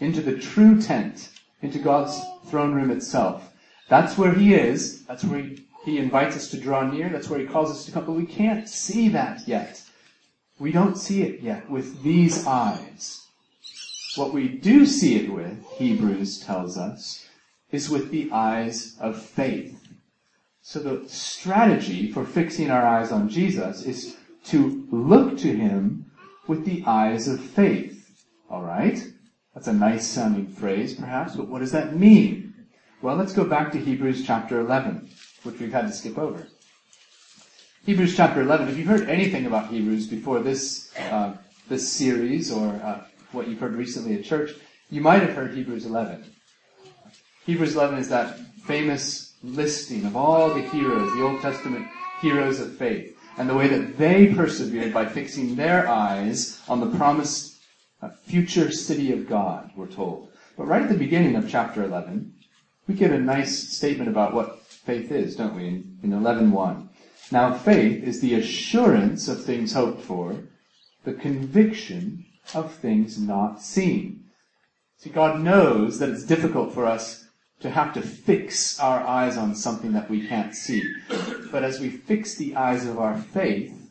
into 0.00 0.22
the 0.22 0.36
true 0.36 0.80
tent, 0.80 1.30
into 1.62 1.78
God's 1.78 2.18
throne 2.46 2.72
room 2.72 2.90
itself. 2.90 3.52
That's 3.88 4.16
where 4.16 4.32
He 4.32 4.54
is. 4.54 5.04
That's 5.04 5.24
where 5.24 5.42
He, 5.42 5.66
he 5.82 5.98
invites 5.98 6.36
us 6.36 6.50
to 6.50 6.60
draw 6.60 6.82
near. 6.82 7.08
That's 7.08 7.28
where 7.28 7.40
He 7.40 7.46
calls 7.46 7.70
us 7.70 7.84
to 7.86 7.92
come. 7.92 8.04
But 8.04 8.12
we 8.12 8.26
can't 8.26 8.68
see 8.68 9.08
that 9.10 9.48
yet. 9.48 9.82
We 10.58 10.72
don't 10.72 10.96
see 10.96 11.22
it 11.22 11.40
yet 11.40 11.70
with 11.70 12.02
these 12.02 12.46
eyes. 12.46 13.26
What 14.16 14.34
we 14.34 14.48
do 14.48 14.84
see 14.84 15.16
it 15.16 15.32
with, 15.32 15.64
Hebrews 15.78 16.40
tells 16.40 16.76
us, 16.76 17.26
is 17.70 17.88
with 17.88 18.10
the 18.10 18.30
eyes 18.30 18.96
of 19.00 19.20
faith. 19.20 19.76
So 20.60 20.80
the 20.80 21.08
strategy 21.08 22.12
for 22.12 22.24
fixing 22.24 22.70
our 22.70 22.86
eyes 22.86 23.10
on 23.10 23.28
Jesus 23.28 23.82
is 23.82 24.16
to 24.46 24.86
look 24.90 25.38
to 25.38 25.56
him 25.56 26.10
with 26.46 26.64
the 26.64 26.84
eyes 26.86 27.28
of 27.28 27.40
faith. 27.40 28.24
Alright? 28.50 29.06
That's 29.54 29.68
a 29.68 29.72
nice 29.72 30.06
sounding 30.06 30.48
phrase, 30.48 30.94
perhaps, 30.94 31.36
but 31.36 31.48
what 31.48 31.60
does 31.60 31.72
that 31.72 31.96
mean? 31.96 32.50
Well, 33.02 33.16
let's 33.16 33.32
go 33.32 33.44
back 33.44 33.72
to 33.72 33.78
Hebrews 33.78 34.26
chapter 34.26 34.60
11, 34.60 35.08
which 35.42 35.58
we've 35.58 35.72
had 35.72 35.86
to 35.86 35.92
skip 35.92 36.18
over. 36.18 36.46
Hebrews 37.86 38.16
chapter 38.16 38.42
11, 38.42 38.68
if 38.68 38.76
you've 38.76 38.86
heard 38.86 39.08
anything 39.08 39.46
about 39.46 39.68
Hebrews 39.68 40.06
before 40.06 40.40
this, 40.40 40.92
uh, 40.98 41.34
this 41.68 41.90
series 41.90 42.52
or 42.52 42.68
uh, 42.68 43.04
what 43.32 43.48
you've 43.48 43.60
heard 43.60 43.74
recently 43.74 44.14
at 44.14 44.24
church, 44.24 44.52
you 44.90 45.00
might 45.00 45.22
have 45.22 45.32
heard 45.32 45.54
Hebrews 45.54 45.86
11. 45.86 46.24
Hebrews 47.46 47.74
11 47.74 47.98
is 47.98 48.08
that 48.10 48.38
famous 48.66 49.34
listing 49.42 50.04
of 50.04 50.16
all 50.16 50.52
the 50.52 50.62
heroes, 50.68 51.12
the 51.14 51.22
Old 51.22 51.40
Testament 51.40 51.86
heroes 52.20 52.60
of 52.60 52.76
faith, 52.76 53.16
and 53.38 53.48
the 53.48 53.54
way 53.54 53.68
that 53.68 53.96
they 53.96 54.34
persevered 54.34 54.92
by 54.92 55.06
fixing 55.06 55.56
their 55.56 55.88
eyes 55.88 56.60
on 56.68 56.80
the 56.80 56.96
promised 56.98 57.56
uh, 58.02 58.10
future 58.26 58.70
city 58.70 59.12
of 59.12 59.28
God, 59.28 59.70
we're 59.74 59.86
told. 59.86 60.28
But 60.56 60.66
right 60.66 60.82
at 60.82 60.90
the 60.90 60.94
beginning 60.94 61.36
of 61.36 61.48
chapter 61.48 61.82
11, 61.82 62.34
we 62.86 62.94
get 62.94 63.12
a 63.12 63.18
nice 63.18 63.70
statement 63.70 64.10
about 64.10 64.34
what 64.34 64.59
faith 64.84 65.10
is, 65.10 65.36
don't 65.36 65.54
we, 65.54 65.68
in, 65.68 65.98
in 66.02 66.10
11.1. 66.10 66.88
Now 67.30 67.54
faith 67.54 68.02
is 68.02 68.20
the 68.20 68.34
assurance 68.34 69.28
of 69.28 69.44
things 69.44 69.72
hoped 69.72 70.02
for, 70.02 70.44
the 71.04 71.12
conviction 71.12 72.26
of 72.54 72.74
things 72.74 73.18
not 73.18 73.62
seen. 73.62 74.24
See, 74.98 75.10
God 75.10 75.40
knows 75.40 75.98
that 75.98 76.10
it's 76.10 76.24
difficult 76.24 76.74
for 76.74 76.86
us 76.86 77.24
to 77.60 77.70
have 77.70 77.92
to 77.94 78.02
fix 78.02 78.80
our 78.80 79.00
eyes 79.06 79.36
on 79.36 79.54
something 79.54 79.92
that 79.92 80.10
we 80.10 80.26
can't 80.26 80.54
see. 80.54 80.82
But 81.52 81.62
as 81.62 81.78
we 81.78 81.90
fix 81.90 82.34
the 82.34 82.56
eyes 82.56 82.86
of 82.86 82.98
our 82.98 83.16
faith 83.16 83.90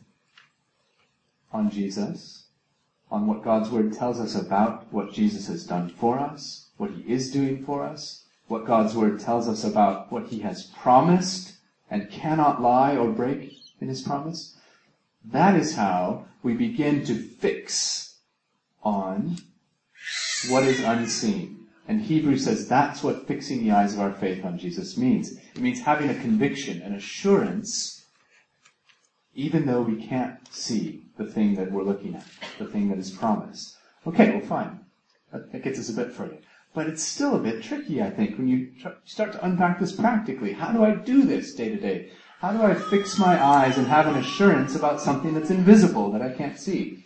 on 1.52 1.70
Jesus, 1.70 2.46
on 3.10 3.26
what 3.26 3.42
God's 3.42 3.70
Word 3.70 3.92
tells 3.92 4.20
us 4.20 4.34
about 4.34 4.92
what 4.92 5.12
Jesus 5.12 5.48
has 5.48 5.64
done 5.64 5.88
for 5.88 6.18
us, 6.18 6.68
what 6.76 6.90
He 6.90 7.12
is 7.12 7.32
doing 7.32 7.64
for 7.64 7.84
us, 7.84 8.24
what 8.50 8.66
God's 8.66 8.96
Word 8.96 9.20
tells 9.20 9.48
us 9.48 9.62
about 9.62 10.10
what 10.10 10.26
He 10.26 10.40
has 10.40 10.64
promised 10.64 11.52
and 11.88 12.10
cannot 12.10 12.60
lie 12.60 12.96
or 12.96 13.08
break 13.08 13.56
in 13.80 13.86
His 13.86 14.02
promise, 14.02 14.56
that 15.24 15.54
is 15.54 15.76
how 15.76 16.26
we 16.42 16.54
begin 16.54 17.04
to 17.04 17.14
fix 17.14 18.16
on 18.82 19.38
what 20.48 20.64
is 20.64 20.80
unseen. 20.80 21.68
And 21.86 22.00
Hebrews 22.00 22.44
says 22.44 22.68
that's 22.68 23.04
what 23.04 23.28
fixing 23.28 23.62
the 23.62 23.70
eyes 23.70 23.94
of 23.94 24.00
our 24.00 24.12
faith 24.12 24.44
on 24.44 24.58
Jesus 24.58 24.96
means. 24.96 25.32
It 25.54 25.60
means 25.60 25.80
having 25.80 26.10
a 26.10 26.14
conviction, 26.14 26.82
an 26.82 26.94
assurance, 26.94 28.04
even 29.32 29.66
though 29.66 29.82
we 29.82 30.04
can't 30.04 30.52
see 30.52 31.04
the 31.16 31.26
thing 31.26 31.54
that 31.54 31.70
we're 31.70 31.84
looking 31.84 32.16
at, 32.16 32.26
the 32.58 32.66
thing 32.66 32.88
that 32.88 32.98
is 32.98 33.12
promised. 33.12 33.76
Okay, 34.08 34.32
well 34.32 34.40
fine. 34.40 34.80
That 35.32 35.62
gets 35.62 35.78
us 35.78 35.88
a 35.88 35.92
bit 35.92 36.10
further. 36.10 36.38
But 36.72 36.86
it's 36.86 37.02
still 37.02 37.34
a 37.34 37.40
bit 37.40 37.62
tricky, 37.62 38.00
I 38.00 38.10
think, 38.10 38.38
when 38.38 38.46
you 38.46 38.70
start 39.04 39.32
to 39.32 39.44
unpack 39.44 39.80
this 39.80 39.92
practically. 39.92 40.52
How 40.52 40.70
do 40.72 40.84
I 40.84 40.94
do 40.94 41.22
this 41.22 41.54
day 41.54 41.68
to 41.68 41.76
day? 41.76 42.10
How 42.40 42.52
do 42.52 42.62
I 42.62 42.74
fix 42.74 43.18
my 43.18 43.42
eyes 43.42 43.76
and 43.76 43.86
have 43.86 44.06
an 44.06 44.16
assurance 44.16 44.74
about 44.74 45.00
something 45.00 45.34
that's 45.34 45.50
invisible 45.50 46.12
that 46.12 46.22
I 46.22 46.30
can't 46.30 46.58
see? 46.58 47.04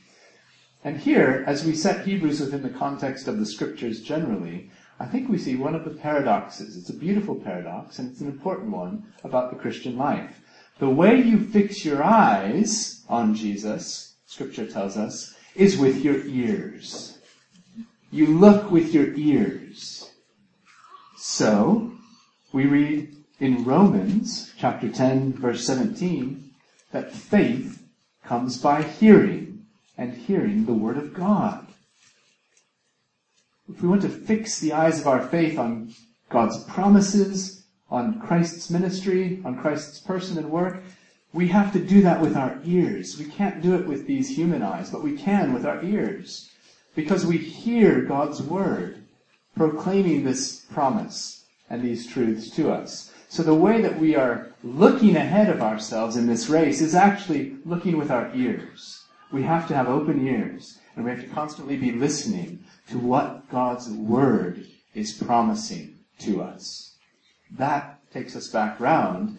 And 0.85 0.99
here, 0.99 1.45
as 1.47 1.65
we 1.65 1.75
set 1.75 2.07
Hebrews 2.07 2.41
within 2.41 2.63
the 2.63 2.69
context 2.69 3.27
of 3.27 3.39
the 3.39 3.47
scriptures 3.47 4.03
generally, 4.03 4.71
I 5.01 5.07
think 5.07 5.29
we 5.29 5.39
see 5.39 5.57
one 5.57 5.75
of 5.75 5.85
the 5.85 5.95
paradoxes. 5.95 6.77
It's 6.77 6.91
a 6.91 6.95
beautiful 6.95 7.35
paradox, 7.35 7.99
and 7.99 8.11
it's 8.11 8.21
an 8.21 8.29
important 8.29 8.71
one 8.71 9.13
about 9.25 9.51
the 9.51 9.57
Christian 9.59 9.97
life. 9.97 10.43
The 10.79 10.91
way 10.91 11.21
you 11.21 11.41
fix 11.41 11.85
your 11.85 12.05
eyes 12.05 13.03
on 13.09 13.35
Jesus, 13.35 14.15
scripture 14.27 14.67
tells 14.67 14.97
us, 14.97 15.35
is 15.55 15.79
with 15.79 16.05
your 16.05 16.25
ears. 16.27 17.14
You 18.15 18.29
look 18.29 18.71
with 18.71 18.95
your 18.95 19.13
ears. 19.15 20.13
So, 21.17 21.91
we 22.53 22.65
read 22.65 23.13
in 23.41 23.65
Romans 23.65 24.53
chapter 24.57 24.89
10 24.89 25.33
verse 25.33 25.67
17 25.67 26.53
that 26.93 27.11
faith 27.11 27.83
comes 28.23 28.57
by 28.57 28.83
hearing 28.83 29.67
and 29.99 30.15
hearing 30.15 30.65
the 30.65 30.75
Word 30.75 30.97
of 30.97 31.13
God. 31.13 31.67
If 33.69 33.83
we 33.83 33.89
want 33.89 34.03
to 34.03 34.09
fix 34.09 34.61
the 34.61 34.75
eyes 34.75 35.01
of 35.01 35.09
our 35.09 35.27
faith 35.27 35.59
on 35.59 35.93
God's 36.29 36.63
promises, 36.67 37.65
on 37.91 38.21
Christ's 38.21 38.71
ministry, 38.71 39.43
on 39.45 39.59
Christ's 39.59 39.99
person 39.99 40.39
and 40.39 40.53
work, 40.53 40.85
we 41.33 41.49
have 41.49 41.73
to 41.73 41.81
do 41.81 42.01
that 42.03 42.21
with 42.21 42.37
our 42.37 42.61
ears. 42.65 43.19
We 43.19 43.25
can't 43.25 43.61
do 43.61 43.75
it 43.75 43.89
with 43.89 44.07
these 44.07 44.37
human 44.37 44.63
eyes, 44.63 44.89
but 44.93 45.03
we 45.03 45.17
can 45.17 45.53
with 45.53 45.67
our 45.67 45.83
ears. 45.83 46.53
Because 46.95 47.27
we 47.27 47.39
hear 47.39 48.03
God's 48.03 48.43
Word 48.43 49.05
proclaiming 49.57 50.25
this 50.25 50.61
promise 50.73 51.45
and 51.71 51.83
these 51.83 52.07
truths 52.07 52.51
to 52.51 52.71
us. 52.71 53.13
So 53.29 53.43
the 53.43 53.55
way 53.55 53.81
that 53.81 53.99
we 53.99 54.15
are 54.15 54.53
looking 54.63 55.17
ahead 55.17 55.49
of 55.49 55.61
ourselves 55.63 56.17
in 56.17 56.27
this 56.27 56.49
race 56.49 56.81
is 56.81 56.95
actually 56.95 57.57
looking 57.65 57.97
with 57.97 58.11
our 58.11 58.31
ears 58.35 59.05
we 59.35 59.43
have 59.43 59.67
to 59.67 59.75
have 59.75 59.89
open 59.89 60.27
ears 60.27 60.79
and 60.95 61.05
we 61.05 61.11
have 61.11 61.21
to 61.21 61.27
constantly 61.27 61.77
be 61.77 61.91
listening 61.91 62.65
to 62.89 62.99
what 62.99 63.51
God's 63.51 63.91
Word 63.91 64.65
is 64.95 65.13
promising 65.13 65.99
to 66.21 66.41
us. 66.41 66.95
That 67.51 67.99
takes 68.13 68.37
us 68.37 68.47
back 68.47 68.79
round 68.79 69.39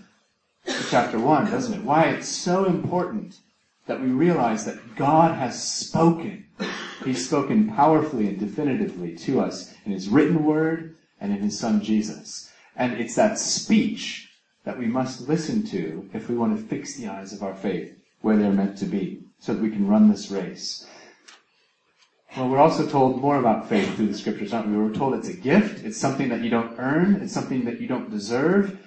to 0.66 0.84
chapter 0.90 1.18
1, 1.18 1.50
doesn't 1.50 1.74
it? 1.74 1.84
Why 1.84 2.06
it's 2.10 2.28
so 2.28 2.66
important 2.66 3.38
that 3.88 4.02
we 4.02 4.08
realize 4.08 4.66
that 4.66 4.96
God 4.96 5.36
has 5.36 5.62
spoken. 5.62 6.48
He's 7.04 7.26
spoken 7.26 7.72
powerfully 7.72 8.28
and 8.28 8.40
definitively 8.40 9.16
to 9.18 9.42
us 9.42 9.74
in 9.86 9.92
His 9.92 10.10
written 10.10 10.44
Word 10.44 10.96
and 11.20 11.32
in 11.32 11.42
His 11.42 11.58
Son 11.60 11.82
Jesus. 11.82 12.52
And 12.76 12.94
it's 12.94 13.16
that 13.16 13.38
speech 13.38 14.32
that 14.64 14.80
we 14.80 14.88
must 14.88 15.30
listen 15.30 15.64
to 15.68 16.10
if 16.14 16.30
we 16.30 16.36
want 16.36 16.58
to 16.58 16.66
fix 16.66 16.96
the 16.96 17.08
eyes 17.08 17.32
of 17.32 17.44
our 17.44 17.56
faith 17.56 17.96
where 18.22 18.38
they're 18.38 18.52
meant 18.52 18.78
to 18.80 18.86
be 18.86 19.22
so 19.40 19.54
that 19.54 19.62
we 19.62 19.70
can 19.70 19.88
run 19.88 20.10
this 20.10 20.32
race. 20.32 20.88
Well, 22.36 22.50
we're 22.50 22.58
also 22.58 22.86
told 22.86 23.22
more 23.22 23.38
about 23.38 23.70
faith 23.70 23.96
through 23.96 24.08
the 24.08 24.18
scriptures, 24.18 24.52
aren't 24.52 24.68
we? 24.68 24.76
We're 24.76 24.94
told 24.94 25.14
it's 25.14 25.30
a 25.30 25.34
gift. 25.34 25.86
It's 25.86 25.98
something 25.98 26.28
that 26.30 26.42
you 26.42 26.50
don't 26.50 26.78
earn. 26.78 27.22
It's 27.22 27.34
something 27.34 27.64
that 27.66 27.80
you 27.80 27.88
don't 27.88 28.10
deserve. 28.10 28.85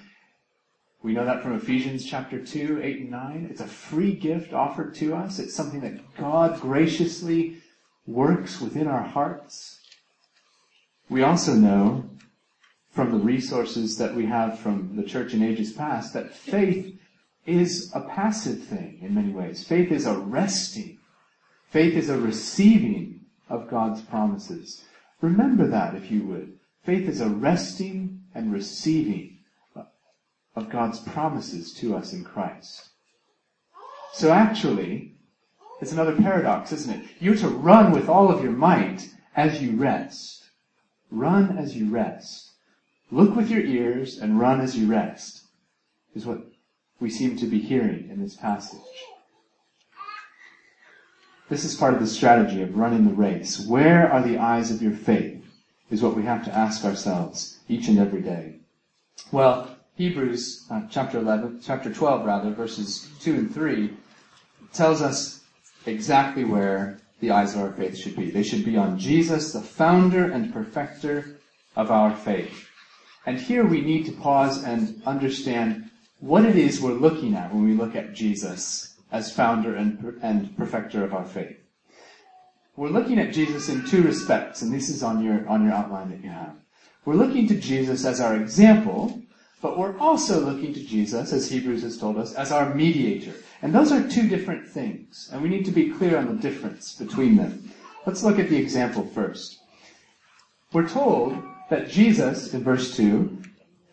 We 1.03 1.13
know 1.13 1.25
that 1.25 1.43
from 1.43 1.55
Ephesians 1.55 2.05
chapter 2.05 2.45
2, 2.45 2.81
8 2.83 3.01
and 3.01 3.11
9. 3.11 3.49
It's 3.51 3.61
a 3.61 3.67
free 3.67 4.15
gift 4.15 4.53
offered 4.53 4.95
to 4.97 5.15
us. 5.15 5.39
It's 5.39 5.55
something 5.55 5.81
that 5.81 6.17
God 6.17 6.61
graciously 6.61 7.59
works 8.07 8.61
within 8.61 8.89
our 8.89 9.03
hearts. 9.03 9.81
We 11.09 11.23
also 11.23 11.55
know 11.55 12.11
from 12.91 13.13
the 13.13 13.19
resources 13.19 13.97
that 13.99 14.15
we 14.15 14.27
have 14.27 14.59
from 14.59 14.97
the 14.97 15.05
church 15.05 15.35
in 15.35 15.43
ages 15.43 15.73
past 15.73 16.15
that 16.15 16.35
faith 16.35 16.99
is 17.47 17.93
a 17.95 18.01
passive 18.01 18.65
thing 18.65 18.99
in 19.01 19.15
many 19.15 19.33
ways. 19.33 19.63
Faith 19.65 19.93
is 19.93 20.05
a 20.05 20.19
resting. 20.19 20.99
Faith 21.71 21.95
is 21.95 22.09
a 22.09 22.19
receiving 22.19 23.21
of 23.49 23.71
God's 23.71 24.03
promises. 24.03 24.83
Remember 25.21 25.67
that 25.69 25.95
if 25.95 26.11
you 26.11 26.25
would. 26.25 26.59
Faith 26.83 27.09
is 27.09 27.21
a 27.21 27.29
resting 27.29 28.21
and 28.35 28.53
receiving 28.53 29.38
of 30.55 30.71
God's 30.71 30.99
promises 30.99 31.73
to 31.75 31.97
us 31.97 32.13
in 32.13 32.25
Christ. 32.25 32.89
So 34.13 34.33
actually, 34.33 35.15
it's 35.81 35.93
another 35.93 36.17
paradox, 36.17 36.73
isn't 36.73 36.95
it? 36.95 37.09
You're 37.21 37.37
to 37.37 37.49
run 37.49 37.93
with 37.93 38.09
all 38.09 38.31
of 38.31 38.43
your 38.43 38.53
might 38.53 39.09
as 39.37 39.63
you 39.63 39.77
rest. 39.77 40.51
Run 41.11 41.57
as 41.57 41.77
you 41.77 41.91
rest. 41.91 42.51
Look 43.11 43.37
with 43.37 43.51
your 43.51 43.61
ears 43.61 44.19
and 44.19 44.39
run 44.39 44.61
as 44.61 44.77
you 44.77 44.87
rest, 44.87 45.45
is 46.15 46.27
what 46.27 46.43
we 47.01 47.09
seem 47.09 47.37
to 47.39 47.47
be 47.47 47.61
hearing 47.61 48.11
in 48.11 48.21
this 48.21 48.37
passage. 48.37 48.81
This 51.49 51.65
is 51.65 51.75
part 51.75 51.95
of 51.95 52.01
the 52.01 52.07
strategy 52.07 52.61
of 52.61 52.77
running 52.77 53.07
the 53.07 53.15
race. 53.15 53.65
Where 53.67 54.13
are 54.13 54.23
the 54.23 54.37
eyes 54.37 54.71
of 54.71 54.83
your 54.83 54.93
faith? 54.93 55.43
Is 55.91 56.03
what 56.03 56.15
we 56.15 56.25
have 56.25 56.45
to 56.45 56.55
ask 56.55 56.85
ourselves 56.85 57.61
each 57.67 57.89
and 57.89 57.99
every 57.99 58.21
day. 58.21 58.57
Well, 59.33 59.78
Hebrews 59.99 60.65
uh, 60.71 60.83
chapter 60.89 61.19
11, 61.19 61.61
chapter 61.61 61.93
12 61.93 62.25
rather, 62.25 62.51
verses 62.51 63.11
2 63.21 63.35
and 63.35 63.53
3 63.53 63.93
tells 64.73 65.03
us 65.03 65.43
exactly 65.87 66.45
where 66.45 67.01
the 67.19 67.33
eyes 67.33 67.57
of 67.57 67.63
our 67.63 67.73
faith 67.73 67.97
should 67.99 68.15
be. 68.15 68.31
They 68.31 68.45
should 68.45 68.65
be 68.65 68.77
on 68.77 68.97
Jesus, 68.97 69.53
the 69.53 69.61
founder 69.61 70.31
and 70.31 70.53
perfecter 70.53 71.41
of 71.75 71.91
our 71.91 72.15
faith. 72.15 72.69
And 73.27 73.41
here 73.41 73.67
we 73.67 73.81
need 73.81 74.07
to 74.07 74.13
pause 74.13 74.63
and 74.63 75.03
understand 75.05 75.91
what 76.21 76.45
it 76.45 76.55
is 76.55 76.81
we're 76.81 76.93
looking 76.93 77.35
at 77.35 77.53
when 77.53 77.65
we 77.65 77.75
look 77.75 77.97
at 77.97 78.15
Jesus 78.15 78.95
as 79.11 79.35
founder 79.35 79.75
and, 79.75 80.21
and 80.23 80.57
perfecter 80.57 81.03
of 81.03 81.13
our 81.13 81.25
faith. 81.25 81.59
We're 82.77 82.91
looking 82.91 83.19
at 83.19 83.33
Jesus 83.33 83.69
in 83.69 83.85
two 83.85 84.03
respects, 84.03 84.63
and 84.63 84.73
this 84.73 84.91
is 84.91 85.03
on 85.03 85.25
your, 85.25 85.45
on 85.49 85.65
your 85.65 85.73
outline 85.73 86.11
that 86.11 86.23
you 86.23 86.31
have. 86.31 86.55
We're 87.05 87.15
looking 87.15 87.49
to 87.49 87.57
Jesus 87.57 88.05
as 88.05 88.21
our 88.21 88.37
example, 88.37 89.25
but 89.61 89.77
we're 89.77 89.99
also 89.99 90.41
looking 90.41 90.73
to 90.75 90.85
Jesus, 90.85 91.33
as 91.33 91.51
Hebrews 91.51 91.83
has 91.83 91.99
told 91.99 92.17
us, 92.17 92.35
as 92.35 92.53
our 92.53 92.75
mediator. 92.75 93.33
And 93.61 93.75
those 93.75 93.91
are 93.91 94.09
two 94.09 94.29
different 94.29 94.69
things, 94.69 95.29
and 95.33 95.43
we 95.43 95.49
need 95.49 95.65
to 95.65 95.73
be 95.73 95.91
clear 95.91 96.17
on 96.17 96.27
the 96.27 96.41
difference 96.41 96.95
between 96.95 97.37
them. 97.37 97.73
Let's 98.07 98.23
look 98.23 98.39
at 98.39 98.49
the 98.49 98.57
example 98.57 99.05
first. 99.05 99.59
We're 100.73 100.89
told 100.89 101.43
that 101.71 101.91
Jesus, 101.91 102.55
in 102.55 102.63
verse 102.63 102.97
2, 102.97 103.37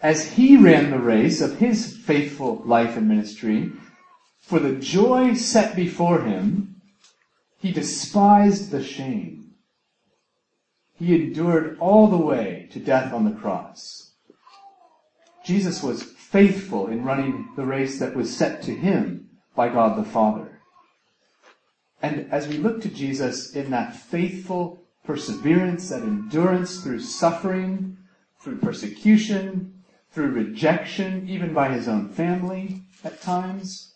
as 0.01 0.33
he 0.33 0.57
ran 0.57 0.91
the 0.91 0.99
race 0.99 1.41
of 1.41 1.57
his 1.57 1.97
faithful 1.97 2.61
life 2.65 2.95
and 2.95 3.07
ministry, 3.07 3.71
for 4.39 4.59
the 4.59 4.75
joy 4.75 5.33
set 5.33 5.75
before 5.75 6.21
him, 6.21 6.81
he 7.57 7.71
despised 7.71 8.69
the 8.69 8.83
shame. 8.83 9.55
He 10.93 11.15
endured 11.15 11.77
all 11.79 12.07
the 12.07 12.17
way 12.17 12.69
to 12.71 12.79
death 12.79 13.11
on 13.11 13.25
the 13.25 13.35
cross. 13.35 14.04
Jesus 15.45 15.83
was 15.83 16.01
faithful 16.03 16.87
in 16.87 17.05
running 17.05 17.49
the 17.55 17.65
race 17.65 17.99
that 17.99 18.15
was 18.15 18.35
set 18.35 18.63
to 18.63 18.75
him 18.75 19.29
by 19.55 19.69
God 19.69 19.95
the 19.97 20.09
Father. 20.09 20.59
And 22.01 22.31
as 22.31 22.47
we 22.47 22.57
look 22.57 22.81
to 22.81 22.89
Jesus 22.89 23.55
in 23.55 23.69
that 23.71 23.95
faithful 23.95 24.81
perseverance, 25.05 25.89
that 25.89 26.01
endurance 26.01 26.81
through 26.81 26.99
suffering, 27.01 27.97
through 28.39 28.57
persecution, 28.57 29.83
through 30.11 30.31
rejection, 30.31 31.29
even 31.29 31.53
by 31.53 31.69
his 31.69 31.87
own 31.87 32.09
family 32.09 32.81
at 33.03 33.21
times, 33.21 33.93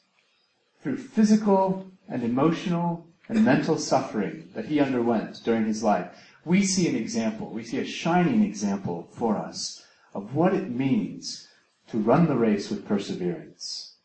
through 0.81 0.97
physical 0.97 1.91
and 2.07 2.23
emotional 2.23 3.07
and 3.27 3.43
mental 3.43 3.77
suffering 3.77 4.49
that 4.53 4.65
he 4.65 4.79
underwent 4.79 5.41
during 5.43 5.65
his 5.65 5.83
life. 5.83 6.09
we 6.45 6.63
see 6.63 6.87
an 6.87 6.95
example, 6.95 7.49
we 7.49 7.63
see 7.63 7.79
a 7.79 7.85
shining 7.85 8.43
example 8.43 9.07
for 9.11 9.37
us 9.37 9.78
of 10.13 10.35
what 10.35 10.53
it 10.53 10.69
means 10.69 11.47
to 11.89 11.97
run 11.97 12.27
the 12.27 12.35
race 12.35 12.69
with 12.69 12.87
perseverance. 12.87 13.95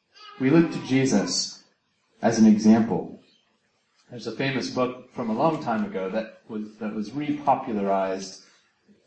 We 0.40 0.50
look 0.50 0.72
to 0.72 0.86
Jesus 0.86 1.62
as 2.22 2.38
an 2.38 2.46
example. 2.46 3.20
There's 4.10 4.26
a 4.26 4.32
famous 4.32 4.70
book 4.70 5.12
from 5.12 5.30
a 5.30 5.34
long 5.34 5.62
time 5.62 5.84
ago 5.84 6.08
that 6.10 6.40
was, 6.48 6.76
that 6.80 6.94
was 6.94 7.10
repopularized 7.10 8.44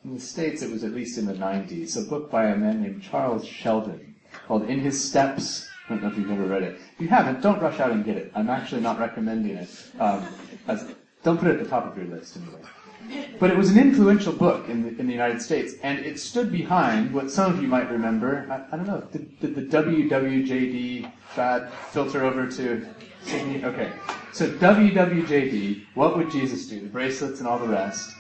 in 0.04 0.14
the 0.14 0.20
States, 0.20 0.62
it 0.62 0.72
was 0.72 0.84
at 0.84 0.94
least 0.94 1.18
in 1.18 1.26
the 1.26 1.34
90s, 1.34 1.98
a 1.98 2.10
book 2.10 2.32
by 2.32 2.46
a 2.46 2.56
man 2.56 2.82
named 2.82 3.02
Charles 3.02 3.46
Sheldon 3.46 4.16
called 4.48 4.70
In 4.70 4.80
His 4.80 5.04
Steps. 5.04 5.68
I 5.88 5.94
don't 5.94 6.04
know 6.04 6.10
if 6.10 6.18
you've 6.18 6.32
ever 6.32 6.46
read 6.46 6.64
it. 6.64 6.80
If 6.96 7.02
you 7.02 7.08
haven't, 7.08 7.42
don't 7.42 7.62
rush 7.62 7.80
out 7.80 7.92
and 7.92 8.06
get 8.06 8.18
it. 8.18 8.32
I'm 8.36 8.50
actually 8.50 8.82
not 8.82 9.00
recommending 9.00 9.58
it. 9.58 9.70
Um, 10.00 10.26
as, 10.68 10.94
don't 11.24 11.38
put 11.38 11.50
it 11.50 11.58
at 11.58 11.64
the 11.64 11.70
top 11.70 11.86
of 11.86 11.98
your 11.98 12.08
list 12.08 12.38
anyway. 12.38 12.62
But 13.40 13.52
it 13.52 13.58
was 13.58 13.70
an 13.70 13.80
influential 13.80 14.34
book 14.34 14.68
in 14.68 14.84
the, 14.84 15.00
in 15.00 15.08
the 15.08 15.14
United 15.14 15.42
States, 15.42 15.76
and 15.84 16.00
it 16.00 16.20
stood 16.20 16.52
behind 16.52 17.14
what 17.14 17.30
some 17.30 17.54
of 17.54 17.62
you 17.62 17.68
might 17.68 17.90
remember. 17.92 18.48
I, 18.50 18.74
I 18.74 18.78
don't 18.78 18.88
know, 18.88 19.02
did, 19.12 19.40
did, 19.40 19.56
the 19.56 19.62
WWJD 19.62 21.12
fad 21.30 21.72
filter 21.92 22.26
over 22.26 22.48
to 22.48 22.88
Sydney? 23.24 23.64
Okay. 23.64 23.92
So 24.34 24.50
WWJD, 24.50 25.86
What 25.94 26.18
Would 26.18 26.32
Jesus 26.32 26.68
Do? 26.68 26.80
The 26.80 26.88
bracelets 26.88 27.40
and 27.40 27.48
all 27.48 27.60
the 27.60 27.68
rest, 27.68 28.16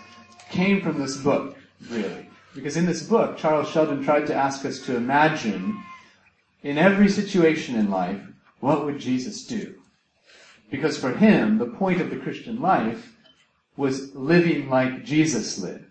came 0.49 0.81
from 0.81 0.99
this 0.99 1.17
book 1.17 1.57
really. 1.89 2.29
Because 2.55 2.77
in 2.77 2.85
this 2.85 3.03
book, 3.03 3.37
Charles 3.37 3.69
Sheldon 3.69 4.03
tried 4.03 4.25
to 4.27 4.35
ask 4.35 4.65
us 4.65 4.79
to 4.85 4.95
imagine, 4.95 5.83
in 6.63 6.77
every 6.77 7.09
situation 7.09 7.75
in 7.75 7.91
life, 7.91 8.21
what 8.59 8.85
would 8.85 8.99
Jesus 8.99 9.45
do? 9.45 9.75
Because 10.71 10.97
for 10.97 11.11
him, 11.11 11.57
the 11.57 11.67
point 11.67 12.01
of 12.01 12.09
the 12.09 12.17
Christian 12.17 12.59
life 12.61 13.15
was 13.77 14.13
living 14.15 14.69
like 14.69 15.05
Jesus 15.05 15.59
lived, 15.59 15.85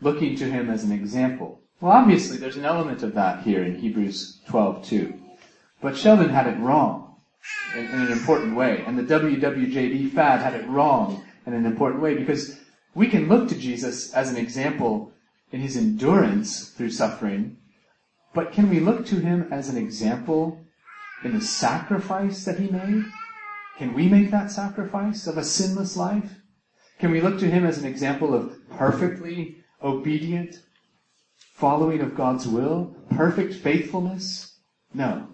looking 0.00 0.36
to 0.36 0.44
him 0.44 0.70
as 0.70 0.84
an 0.84 0.92
example. 0.92 1.60
Well, 1.80 1.92
obviously, 1.92 2.38
there's 2.38 2.56
an 2.56 2.64
element 2.64 3.02
of 3.02 3.14
that 3.14 3.42
here 3.42 3.62
in 3.62 3.78
Hebrews 3.78 4.40
12 4.48 4.86
too. 4.86 5.20
But 5.82 5.96
Sheldon 5.96 6.30
had 6.30 6.46
it 6.46 6.58
wrong 6.58 7.16
in, 7.74 7.84
in 7.86 8.00
an 8.02 8.12
important 8.12 8.56
way, 8.56 8.82
and 8.86 8.96
the 8.96 9.02
WWJD 9.02 10.12
fad 10.12 10.40
had 10.40 10.54
it 10.54 10.66
wrong 10.68 11.24
in 11.46 11.52
an 11.52 11.66
important 11.66 12.00
way 12.00 12.14
because 12.14 12.58
we 12.94 13.08
can 13.08 13.28
look 13.28 13.48
to 13.48 13.58
Jesus 13.58 14.14
as 14.14 14.30
an 14.30 14.36
example 14.36 15.12
in 15.50 15.60
his 15.60 15.76
endurance 15.76 16.70
through 16.70 16.90
suffering, 16.90 17.56
but 18.32 18.52
can 18.52 18.70
we 18.70 18.80
look 18.80 19.04
to 19.06 19.16
him 19.16 19.48
as 19.50 19.68
an 19.68 19.76
example 19.76 20.64
in 21.22 21.34
the 21.34 21.40
sacrifice 21.40 22.44
that 22.44 22.58
he 22.58 22.68
made? 22.68 23.04
Can 23.78 23.92
we 23.92 24.08
make 24.08 24.30
that 24.30 24.50
sacrifice 24.50 25.26
of 25.26 25.36
a 25.36 25.44
sinless 25.44 25.96
life? 25.96 26.40
Can 27.04 27.12
we 27.12 27.20
look 27.20 27.38
to 27.40 27.50
him 27.50 27.66
as 27.66 27.76
an 27.76 27.84
example 27.84 28.32
of 28.32 28.66
perfectly 28.78 29.56
obedient 29.82 30.62
following 31.36 32.00
of 32.00 32.16
God's 32.16 32.48
will? 32.48 32.96
Perfect 33.10 33.52
faithfulness? 33.56 34.56
No. 34.94 35.28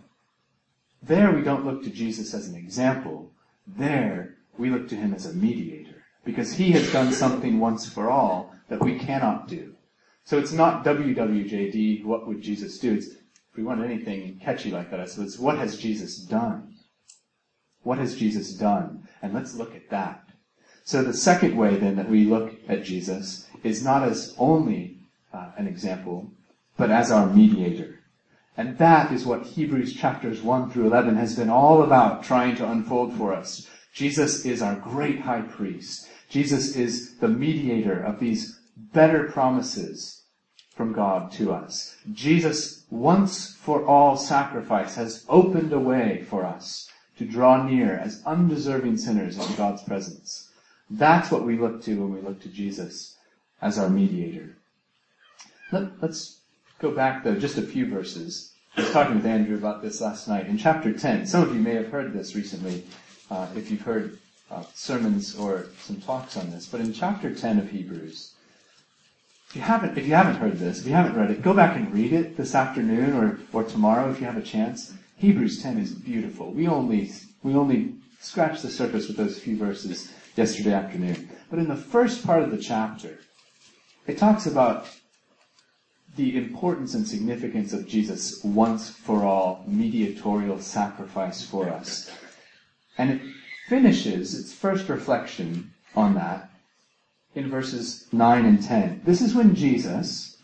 There 1.01 1.31
we 1.31 1.43
don't 1.43 1.65
look 1.65 1.85
to 1.85 1.91
Jesus 1.91 2.35
as 2.35 2.49
an 2.49 2.57
example. 2.57 3.31
There 3.69 4.39
we 4.59 4.69
look 4.69 4.89
to 4.89 4.97
him 4.97 5.15
as 5.15 5.27
a 5.27 5.33
mediator. 5.33 6.03
Because 6.25 6.55
he 6.55 6.73
has 6.73 6.93
done 6.93 7.13
something 7.13 7.61
once 7.61 7.89
for 7.89 8.11
all 8.11 8.53
that 8.69 8.83
we 8.83 8.99
cannot 8.99 9.47
do. 9.47 9.77
So 10.25 10.39
it's 10.39 10.53
not 10.53 10.85
WWJD, 10.85 12.05
what 12.05 12.27
would 12.27 12.43
Jesus 12.43 12.81
do? 12.81 12.95
It's, 12.95 13.07
if 13.07 13.57
we 13.57 13.63
want 13.63 13.85
anything 13.85 14.41
catchy 14.43 14.73
like 14.73 14.91
that, 14.91 15.09
so 15.09 15.23
it's 15.23 15.39
what 15.39 15.59
has 15.59 15.79
Jesus 15.79 16.19
done? 16.19 16.75
What 17.85 17.99
has 17.99 18.17
Jesus 18.17 18.55
done? 18.55 19.07
And 19.23 19.33
let's 19.33 19.55
look 19.55 19.77
at 19.77 19.89
that. 19.91 20.30
So 20.85 21.03
the 21.03 21.15
second 21.15 21.57
way 21.57 21.77
then 21.77 21.97
that 21.97 22.09
we 22.09 22.25
look 22.25 22.55
at 22.69 22.85
Jesus 22.85 23.47
is 23.63 23.85
not 23.85 24.03
as 24.03 24.35
only 24.39 24.99
uh, 25.33 25.51
an 25.57 25.67
example, 25.67 26.31
but 26.77 26.91
as 26.91 27.11
our 27.11 27.27
mediator. 27.27 28.01
And 28.57 28.77
that 28.79 29.13
is 29.13 29.25
what 29.25 29.47
Hebrews 29.47 29.95
chapters 29.95 30.43
1 30.43 30.71
through 30.71 30.87
11 30.87 31.17
has 31.17 31.37
been 31.37 31.51
all 31.51 31.83
about 31.83 32.23
trying 32.23 32.57
to 32.57 32.71
unfold 32.71 33.15
for 33.15 33.33
us. 33.33 33.69
Jesus 33.93 34.45
is 34.45 34.63
our 34.63 34.77
great 34.77 35.21
high 35.21 35.43
priest. 35.43 36.09
Jesus 36.29 36.77
is 36.77 37.17
the 37.19 37.29
mediator 37.29 38.01
of 38.01 38.21
these 38.21 38.61
better 38.77 39.25
promises 39.25 40.23
from 40.75 40.93
God 40.93 41.31
to 41.33 41.53
us. 41.53 41.97
Jesus 42.13 42.85
once 42.91 43.55
for 43.55 43.85
all 43.85 44.17
sacrifice 44.17 44.95
has 44.97 45.25
opened 45.29 45.73
a 45.73 45.79
way 45.79 46.25
for 46.29 46.45
us 46.45 46.89
to 47.19 47.25
draw 47.25 47.63
near 47.63 47.97
as 47.97 48.23
undeserving 48.25 48.97
sinners 48.97 49.37
in 49.39 49.55
God's 49.57 49.83
presence. 49.83 50.50
That's 50.91 51.31
what 51.31 51.45
we 51.45 51.57
look 51.57 51.83
to 51.85 52.01
when 52.01 52.13
we 52.13 52.21
look 52.21 52.43
to 52.43 52.49
Jesus 52.49 53.17
as 53.63 53.79
our 53.79 53.89
mediator. 53.89 54.57
Let, 55.71 55.93
us 56.03 56.41
go 56.81 56.91
back 56.91 57.23
though 57.23 57.37
just 57.37 57.59
a 57.59 57.63
few 57.63 57.87
verses. 57.87 58.53
I 58.77 58.83
was 58.83 58.91
talking 58.93 59.17
with 59.17 59.27
Andrew 59.27 59.57
about 59.57 59.83
this 59.83 60.01
last 60.01 60.27
night. 60.27 60.47
In 60.47 60.59
chapter 60.59 60.93
10, 60.93 61.27
some 61.27 61.43
of 61.43 61.55
you 61.55 61.61
may 61.61 61.75
have 61.75 61.89
heard 61.89 62.13
this 62.13 62.35
recently, 62.35 62.85
uh, 63.31 63.47
if 63.55 63.71
you've 63.71 63.83
heard 63.83 64.19
uh, 64.51 64.65
sermons 64.75 65.37
or 65.37 65.67
some 65.81 66.01
talks 66.01 66.37
on 66.37 66.51
this, 66.51 66.67
but 66.67 66.81
in 66.81 66.93
chapter 66.93 67.33
10 67.33 67.61
of 67.61 67.71
Hebrews, 67.71 68.35
if 69.49 69.57
you 69.57 69.63
haven't, 69.63 69.99
if 69.99 70.07
you 70.07 70.15
haven't 70.15 70.37
heard 70.37 70.59
this, 70.59 70.81
if 70.81 70.87
you 70.87 70.93
haven't 70.93 71.17
read 71.17 71.31
it, 71.31 71.43
go 71.43 71.55
back 71.55 71.77
and 71.77 71.93
read 71.93 72.13
it 72.13 72.37
this 72.37 72.55
afternoon 72.55 73.13
or, 73.15 73.39
or 73.53 73.65
tomorrow 73.65 74.11
if 74.11 74.21
you 74.21 74.27
have 74.27 74.37
a 74.37 74.43
chance. 74.43 74.93
Hebrews 75.17 75.63
10 75.63 75.79
is 75.79 75.93
beautiful. 75.93 76.53
We 76.53 76.67
only, 76.67 77.11
we 77.43 77.55
only 77.55 77.95
scratched 78.21 78.63
the 78.63 78.71
surface 78.71 79.07
with 79.07 79.17
those 79.17 79.39
few 79.39 79.57
verses 79.57 80.13
yesterday 80.41 80.73
afternoon. 80.73 81.29
But 81.51 81.59
in 81.59 81.69
the 81.69 81.77
first 81.77 82.25
part 82.27 82.43
of 82.43 82.51
the 82.51 82.57
chapter, 82.57 83.19
it 84.07 84.17
talks 84.17 84.47
about 84.47 84.89
the 86.17 86.35
importance 86.39 86.95
and 86.95 87.07
significance 87.07 87.75
of 87.75 87.87
Jesus' 87.87 88.43
once 88.43 88.89
for 88.89 89.23
all 89.23 89.63
mediatorial 89.67 90.59
sacrifice 90.59 91.45
for 91.45 91.69
us. 91.69 92.11
And 92.97 93.11
it 93.11 93.21
finishes 93.69 94.35
its 94.35 94.51
first 94.51 94.89
reflection 94.89 95.75
on 95.95 96.15
that 96.15 96.51
in 97.35 97.51
verses 97.51 98.07
9 98.11 98.47
and 98.47 98.63
10. 98.63 99.03
This 99.05 99.21
is 99.21 99.35
when 99.35 99.55
Jesus, 99.55 100.39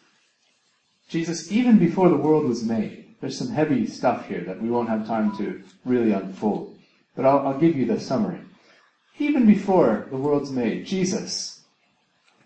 Jesus, 1.09 1.51
even 1.51 1.79
before 1.79 2.11
the 2.11 2.17
world 2.17 2.45
was 2.45 2.63
made, 2.63 3.15
there's 3.23 3.39
some 3.39 3.49
heavy 3.49 3.87
stuff 3.87 4.29
here 4.29 4.43
that 4.43 4.61
we 4.61 4.69
won't 4.69 4.91
have 4.91 5.07
time 5.07 5.35
to 5.39 5.63
really 5.87 6.13
unfold. 6.13 6.79
But 7.17 7.25
I'll, 7.25 7.47
I'll 7.47 7.59
give 7.59 7.77
you 7.77 7.87
the 7.87 7.99
summary. 7.99 8.41
Even 9.19 9.47
before 9.47 10.07
the 10.11 10.17
world's 10.17 10.51
made, 10.51 10.85
Jesus, 10.85 11.63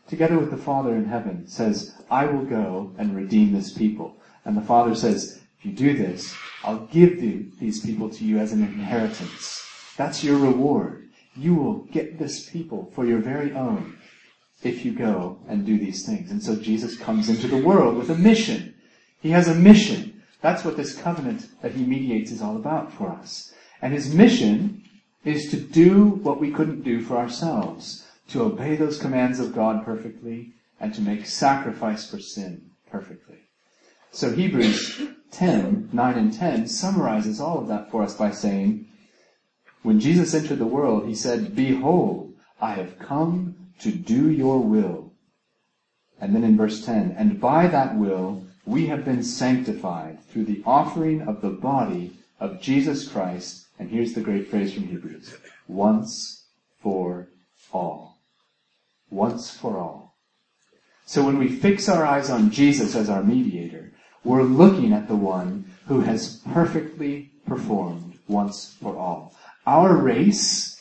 together 0.09 0.39
with 0.39 0.51
the 0.51 0.57
Father 0.57 0.95
in 0.95 1.05
heaven, 1.05 1.47
says, 1.47 1.95
I 2.11 2.27
will 2.27 2.45
go 2.45 2.93
and 2.99 3.17
redeem 3.17 3.53
this 3.53 3.73
people. 3.73 4.17
And 4.45 4.57
the 4.57 4.63
Father 4.63 4.95
says, 4.95 5.41
if 5.59 5.67
you 5.67 5.73
do 5.73 5.97
this, 5.97 6.35
I'll 6.63 6.87
give 6.87 7.21
the, 7.21 7.45
these 7.59 7.85
people 7.85 8.09
to 8.11 8.25
you 8.25 8.39
as 8.39 8.53
an 8.53 8.63
inheritance. 8.63 9.67
That's 9.97 10.23
your 10.23 10.39
reward. 10.39 11.09
You 11.37 11.55
will 11.55 11.85
get 11.93 12.19
this 12.19 12.49
people 12.49 12.91
for 12.95 13.05
your 13.05 13.19
very 13.19 13.53
own 13.53 13.99
if 14.63 14.85
you 14.85 14.93
go 14.93 15.39
and 15.49 15.67
do 15.67 15.79
these 15.79 16.07
things. 16.07 16.31
And 16.31 16.43
so 16.43 16.57
Jesus 16.57 16.97
comes 16.97 17.29
into 17.29 17.49
the 17.49 17.63
world 17.63 17.97
with 17.97 18.11
a 18.11 18.15
mission. 18.15 18.75
He 19.21 19.31
has 19.31 19.49
a 19.49 19.55
mission. 19.55 20.23
That's 20.41 20.65
what 20.65 20.77
this 20.77 20.97
covenant 20.97 21.49
that 21.63 21.73
he 21.73 21.85
mediates 21.85 22.31
is 22.31 22.43
all 22.43 22.57
about 22.57 22.93
for 22.93 23.09
us. 23.09 23.53
And 23.83 23.93
his 23.93 24.15
mission 24.15 24.80
is 25.25 25.51
to 25.51 25.61
do 25.61 26.05
what 26.05 26.41
we 26.41 26.51
couldn't 26.51 26.83
do 26.83 27.01
for 27.01 27.17
ourselves, 27.17 28.07
to 28.29 28.43
obey 28.43 28.77
those 28.77 28.99
commands 28.99 29.39
of 29.39 29.55
God 29.55 29.85
perfectly, 29.85 30.55
and 30.79 30.95
to 30.95 31.03
make 31.03 31.27
sacrifice 31.27 32.11
for 32.11 32.19
sin 32.19 32.71
perfectly. 32.91 33.39
So 34.13 34.33
Hebrews 34.33 35.03
10, 35.31 35.91
9 35.93 36.19
and 36.19 36.33
10 36.33 36.67
summarizes 36.67 37.41
all 37.41 37.59
of 37.59 37.69
that 37.69 37.91
for 37.91 38.03
us 38.03 38.15
by 38.17 38.31
saying, 38.31 38.87
when 39.83 40.01
Jesus 40.01 40.35
entered 40.35 40.59
the 40.59 40.67
world, 40.67 41.07
he 41.07 41.15
said, 41.15 41.55
Behold, 41.55 42.35
I 42.61 42.73
have 42.73 42.99
come 42.99 43.73
to 43.81 43.91
do 43.91 44.31
your 44.31 44.61
will. 44.61 45.13
And 46.21 46.35
then 46.35 46.45
in 46.45 46.57
verse 46.57 46.85
10, 46.85 47.15
and 47.17 47.41
by 47.41 47.67
that 47.67 47.97
will 47.97 48.45
we 48.67 48.87
have 48.87 49.07
been 49.07 49.23
sanctified 49.23 50.23
through 50.25 50.45
the 50.45 50.63
offering 50.67 51.23
of 51.23 51.41
the 51.41 51.51
body 51.51 52.13
of 52.39 52.61
Jesus 52.61 53.09
Christ. 53.09 53.67
And 53.81 53.89
here's 53.89 54.13
the 54.13 54.21
great 54.21 54.49
phrase 54.49 54.75
from 54.75 54.89
Hebrews. 54.89 55.35
Once 55.67 56.45
for 56.83 57.29
all. 57.73 58.19
Once 59.09 59.51
for 59.51 59.79
all. 59.79 60.19
So 61.07 61.25
when 61.25 61.39
we 61.39 61.49
fix 61.49 61.89
our 61.89 62.05
eyes 62.05 62.29
on 62.29 62.51
Jesus 62.51 62.95
as 62.95 63.09
our 63.09 63.25
mediator, 63.25 63.93
we're 64.23 64.43
looking 64.43 64.93
at 64.93 65.09
the 65.09 65.17
one 65.17 65.73
who 65.89 66.03
has 66.03 66.43
perfectly 66.53 67.33
performed 67.47 68.19
once 68.29 68.77
for 68.81 68.97
all. 68.97 69.35
Our 69.67 69.97
race 69.97 70.81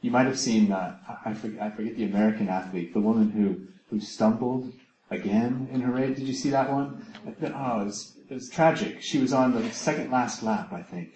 you 0.00 0.10
might 0.10 0.26
have 0.26 0.38
seen, 0.38 0.72
uh, 0.72 0.96
I, 1.24 1.34
forget, 1.34 1.62
I 1.62 1.70
forget 1.70 1.96
the 1.96 2.04
American 2.04 2.48
athlete, 2.48 2.92
the 2.92 3.00
woman 3.00 3.30
who, 3.30 3.68
who 3.88 4.00
stumbled 4.00 4.72
again 5.10 5.68
in 5.70 5.82
her 5.82 5.92
race. 5.92 6.18
Did 6.18 6.26
you 6.26 6.34
see 6.34 6.50
that 6.50 6.72
one? 6.72 7.06
Oh, 7.26 7.80
it 7.82 7.84
was, 7.84 8.16
it 8.28 8.34
was 8.34 8.48
tragic. 8.48 9.00
She 9.02 9.18
was 9.18 9.32
on 9.32 9.52
the 9.52 9.70
second 9.70 10.10
last 10.10 10.42
lap, 10.42 10.72
I 10.72 10.82
think, 10.82 11.10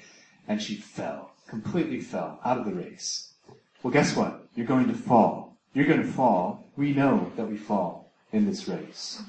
and 0.49 0.61
she 0.63 0.77
fell, 0.77 1.33
completely 1.49 2.01
fell 2.01 2.41
out 2.45 2.59
of 2.59 2.65
the 2.65 2.75
race. 2.75 3.35
Well, 3.83 3.93
guess 3.93 4.17
what? 4.17 4.49
You're 4.55 4.67
going 4.67 4.89
to 4.89 4.95
fall 4.95 5.57
You're 5.75 5.85
going 5.87 6.03
to 6.03 6.09
fall. 6.09 6.65
We 6.75 6.95
know 6.95 7.31
that 7.37 7.51
we 7.51 7.59
fall 7.59 8.15
in 8.33 8.47
this 8.47 8.67
race. 8.67 9.23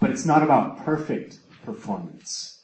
But 0.00 0.10
it's 0.10 0.26
not 0.26 0.42
about 0.42 0.84
perfect 0.84 1.38
performance. 1.64 2.60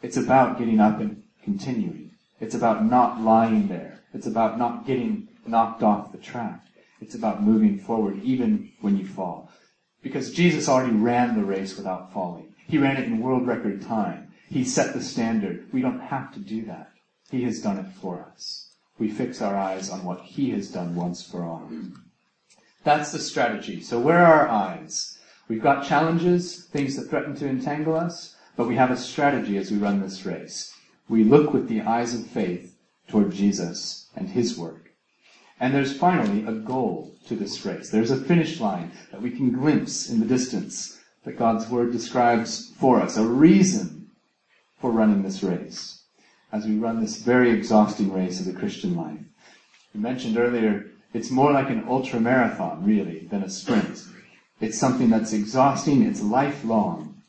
It's 0.00 0.16
about 0.16 0.58
getting 0.58 0.80
up 0.80 0.98
and 0.98 1.22
continuing. 1.44 2.12
It's 2.40 2.54
about 2.54 2.86
not 2.86 3.20
lying 3.20 3.68
there. 3.68 4.00
It's 4.14 4.26
about 4.26 4.58
not 4.58 4.86
getting 4.86 5.28
knocked 5.46 5.82
off 5.82 6.12
the 6.12 6.18
track. 6.18 6.64
It's 7.02 7.14
about 7.14 7.42
moving 7.42 7.78
forward 7.78 8.22
even 8.22 8.72
when 8.80 8.96
you 8.96 9.06
fall. 9.06 9.50
Because 10.02 10.32
Jesus 10.32 10.66
already 10.66 10.94
ran 10.96 11.36
the 11.36 11.44
race 11.44 11.76
without 11.76 12.12
falling. 12.14 12.54
He 12.66 12.78
ran 12.78 12.96
it 12.96 13.04
in 13.04 13.20
world 13.20 13.46
record 13.46 13.82
time. 13.82 14.32
He 14.48 14.64
set 14.64 14.94
the 14.94 15.02
standard. 15.02 15.68
We 15.72 15.82
don't 15.82 16.00
have 16.00 16.32
to 16.34 16.40
do 16.40 16.64
that. 16.66 16.90
He 17.30 17.42
has 17.42 17.60
done 17.60 17.78
it 17.78 17.92
for 18.00 18.20
us. 18.32 18.70
We 18.98 19.10
fix 19.10 19.42
our 19.42 19.54
eyes 19.54 19.90
on 19.90 20.02
what 20.02 20.22
He 20.22 20.50
has 20.50 20.70
done 20.70 20.94
once 20.94 21.22
for 21.22 21.44
all. 21.44 21.70
That's 22.84 23.12
the 23.12 23.18
strategy. 23.18 23.82
So 23.82 24.00
where 24.00 24.24
are 24.24 24.46
our 24.46 24.48
eyes? 24.48 25.18
We've 25.46 25.62
got 25.62 25.86
challenges, 25.86 26.64
things 26.64 26.96
that 26.96 27.10
threaten 27.10 27.34
to 27.36 27.48
entangle 27.48 27.94
us, 27.94 28.34
but 28.56 28.66
we 28.66 28.76
have 28.76 28.90
a 28.90 28.96
strategy 28.96 29.58
as 29.58 29.70
we 29.70 29.76
run 29.76 30.00
this 30.00 30.24
race. 30.24 30.74
We 31.08 31.22
look 31.22 31.52
with 31.52 31.68
the 31.68 31.82
eyes 31.82 32.14
of 32.14 32.26
faith 32.26 32.76
toward 33.08 33.32
Jesus 33.32 34.08
and 34.16 34.30
His 34.30 34.58
work. 34.58 34.90
And 35.60 35.74
there's 35.74 35.96
finally 35.96 36.46
a 36.46 36.52
goal 36.52 37.14
to 37.26 37.36
this 37.36 37.64
race. 37.66 37.90
There's 37.90 38.10
a 38.10 38.16
finish 38.16 38.58
line 38.60 38.92
that 39.10 39.20
we 39.20 39.30
can 39.30 39.52
glimpse 39.52 40.08
in 40.08 40.20
the 40.20 40.26
distance 40.26 40.98
that 41.24 41.38
God's 41.38 41.68
Word 41.68 41.92
describes 41.92 42.72
for 42.78 43.00
us, 43.00 43.16
a 43.16 43.24
reason 43.24 44.10
for 44.80 44.90
running 44.90 45.22
this 45.22 45.42
race 45.42 45.97
as 46.52 46.66
we 46.66 46.76
run 46.76 47.00
this 47.00 47.18
very 47.18 47.50
exhausting 47.50 48.12
race 48.12 48.40
of 48.40 48.46
the 48.46 48.58
Christian 48.58 48.96
life. 48.96 49.20
We 49.94 50.00
mentioned 50.00 50.38
earlier, 50.38 50.86
it's 51.12 51.30
more 51.30 51.52
like 51.52 51.70
an 51.70 51.84
ultra 51.88 52.20
marathon, 52.20 52.84
really, 52.84 53.20
than 53.30 53.42
a 53.42 53.50
sprint. 53.50 54.04
It's 54.60 54.78
something 54.78 55.10
that's 55.10 55.32
exhausting, 55.32 56.02
it's 56.02 56.20
lifelong. 56.20 57.22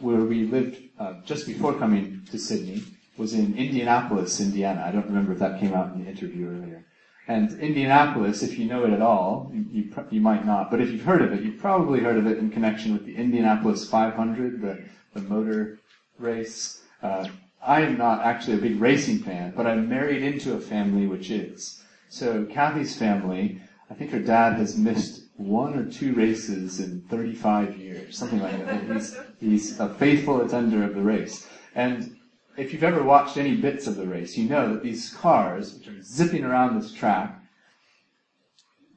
Where 0.00 0.20
we 0.20 0.44
lived 0.44 0.80
uh, 0.98 1.14
just 1.24 1.46
before 1.46 1.74
coming 1.74 2.22
to 2.30 2.38
Sydney 2.38 2.84
was 3.16 3.34
in 3.34 3.56
Indianapolis, 3.56 4.40
Indiana. 4.40 4.84
I 4.86 4.92
don't 4.92 5.06
remember 5.06 5.32
if 5.32 5.40
that 5.40 5.58
came 5.58 5.74
out 5.74 5.92
in 5.92 6.04
the 6.04 6.10
interview 6.10 6.48
earlier. 6.48 6.84
And 7.26 7.60
Indianapolis, 7.60 8.42
if 8.42 8.58
you 8.58 8.64
know 8.64 8.84
it 8.84 8.92
at 8.92 9.02
all, 9.02 9.52
you, 9.52 9.92
you 10.10 10.20
might 10.20 10.46
not, 10.46 10.70
but 10.70 10.80
if 10.80 10.90
you've 10.90 11.02
heard 11.02 11.20
of 11.20 11.32
it, 11.32 11.42
you've 11.42 11.60
probably 11.60 12.00
heard 12.00 12.16
of 12.16 12.26
it 12.26 12.38
in 12.38 12.48
connection 12.50 12.92
with 12.92 13.04
the 13.04 13.14
Indianapolis 13.14 13.88
500, 13.88 14.62
the, 14.62 14.82
the 15.12 15.20
motor 15.28 15.78
race. 16.18 16.80
Uh, 17.02 17.28
I 17.62 17.82
am 17.82 17.98
not 17.98 18.24
actually 18.24 18.54
a 18.54 18.60
big 18.60 18.80
racing 18.80 19.18
fan, 19.18 19.52
but 19.56 19.66
I'm 19.66 19.88
married 19.88 20.22
into 20.22 20.54
a 20.54 20.60
family 20.60 21.06
which 21.06 21.30
is. 21.30 21.82
So 22.08 22.44
Kathy's 22.46 22.96
family, 22.96 23.60
I 23.90 23.94
think 23.94 24.10
her 24.12 24.20
dad 24.20 24.54
has 24.54 24.76
missed 24.76 25.24
one 25.36 25.78
or 25.78 25.90
two 25.90 26.14
races 26.14 26.80
in 26.80 27.02
35 27.02 27.76
years, 27.76 28.16
something 28.16 28.40
like 28.40 28.64
that. 28.64 28.84
He's, 28.84 29.16
he's 29.40 29.80
a 29.80 29.88
faithful 29.94 30.40
attender 30.40 30.82
of 30.84 30.94
the 30.94 31.02
race. 31.02 31.48
And 31.74 32.16
if 32.56 32.72
you've 32.72 32.84
ever 32.84 33.02
watched 33.02 33.36
any 33.36 33.56
bits 33.56 33.86
of 33.86 33.96
the 33.96 34.06
race, 34.06 34.36
you 34.36 34.48
know 34.48 34.72
that 34.72 34.82
these 34.82 35.10
cars, 35.10 35.74
which 35.74 35.88
are 35.88 36.02
zipping 36.02 36.44
around 36.44 36.76
this 36.80 36.92
track, 36.92 37.40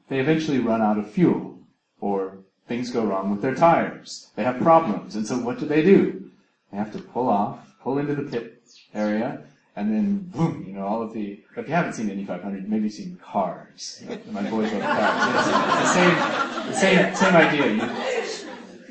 they 0.08 0.18
eventually 0.18 0.58
run 0.58 0.82
out 0.82 0.98
of 0.98 1.10
fuel, 1.10 1.58
or 2.00 2.38
things 2.66 2.90
go 2.90 3.04
wrong 3.04 3.30
with 3.30 3.40
their 3.40 3.54
tires. 3.54 4.30
They 4.34 4.42
have 4.42 4.60
problems, 4.60 5.14
and 5.14 5.26
so 5.26 5.38
what 5.38 5.58
do 5.58 5.66
they 5.66 5.82
do? 5.82 6.30
They 6.70 6.78
have 6.78 6.92
to 6.92 6.98
pull 6.98 7.28
off, 7.28 7.71
pull 7.82 7.98
into 7.98 8.14
the 8.14 8.22
pit 8.22 8.62
area, 8.94 9.42
and 9.74 9.92
then 9.92 10.18
boom, 10.18 10.64
you 10.66 10.74
know, 10.74 10.86
all 10.86 11.02
of 11.02 11.12
the, 11.12 11.40
if 11.56 11.68
you 11.68 11.74
haven't 11.74 11.94
seen 11.94 12.10
Indy 12.10 12.24
500, 12.24 12.68
maybe 12.68 12.84
you've 12.84 12.92
seen 12.92 13.18
cars. 13.22 14.02
My 14.30 14.42
boys 14.50 14.72
love 14.72 14.82
cars. 14.82 15.46
It's, 15.46 15.48
it's 15.48 16.74
the 16.74 16.74
same, 16.74 17.12
the 17.12 17.14
same, 17.14 17.14
same 17.14 17.34
idea. 17.34 17.66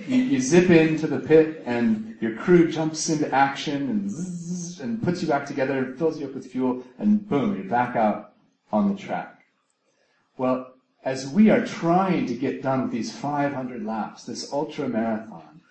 You, 0.07 0.15
you, 0.15 0.23
you, 0.23 0.39
zip 0.41 0.69
into 0.71 1.05
the 1.05 1.19
pit 1.19 1.61
and 1.65 2.17
your 2.19 2.35
crew 2.35 2.71
jumps 2.71 3.09
into 3.09 3.31
action 3.33 3.89
and 3.89 4.09
zzz, 4.09 4.79
and 4.79 5.01
puts 5.03 5.21
you 5.21 5.27
back 5.27 5.45
together 5.45 5.93
fills 5.97 6.19
you 6.19 6.25
up 6.25 6.33
with 6.33 6.47
fuel 6.47 6.83
and 6.97 7.27
boom, 7.29 7.55
you're 7.55 7.65
back 7.65 7.95
out 7.95 8.33
on 8.71 8.91
the 8.91 8.99
track. 8.99 9.43
Well, 10.37 10.73
as 11.03 11.27
we 11.27 11.49
are 11.49 11.65
trying 11.65 12.25
to 12.27 12.35
get 12.35 12.63
done 12.63 12.83
with 12.83 12.91
these 12.91 13.15
500 13.15 13.85
laps, 13.85 14.23
this 14.23 14.51
ultra 14.51 14.87
marathon, 14.87 15.61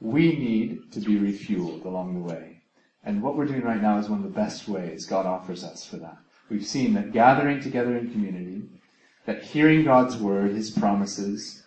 we 0.00 0.36
need 0.36 0.92
to 0.92 1.00
be 1.00 1.18
refueled 1.18 1.84
along 1.84 2.14
the 2.14 2.34
way. 2.34 2.62
And 3.04 3.22
what 3.22 3.36
we're 3.36 3.46
doing 3.46 3.62
right 3.62 3.82
now 3.82 3.98
is 3.98 4.08
one 4.08 4.20
of 4.20 4.24
the 4.24 4.40
best 4.40 4.68
ways 4.68 5.06
God 5.06 5.26
offers 5.26 5.62
us 5.62 5.86
for 5.86 5.96
that. 5.98 6.16
We've 6.48 6.66
seen 6.66 6.94
that 6.94 7.12
gathering 7.12 7.60
together 7.60 7.96
in 7.96 8.10
community, 8.10 8.62
that 9.26 9.42
hearing 9.42 9.84
God's 9.84 10.16
word, 10.16 10.52
His 10.52 10.70
promises, 10.70 11.62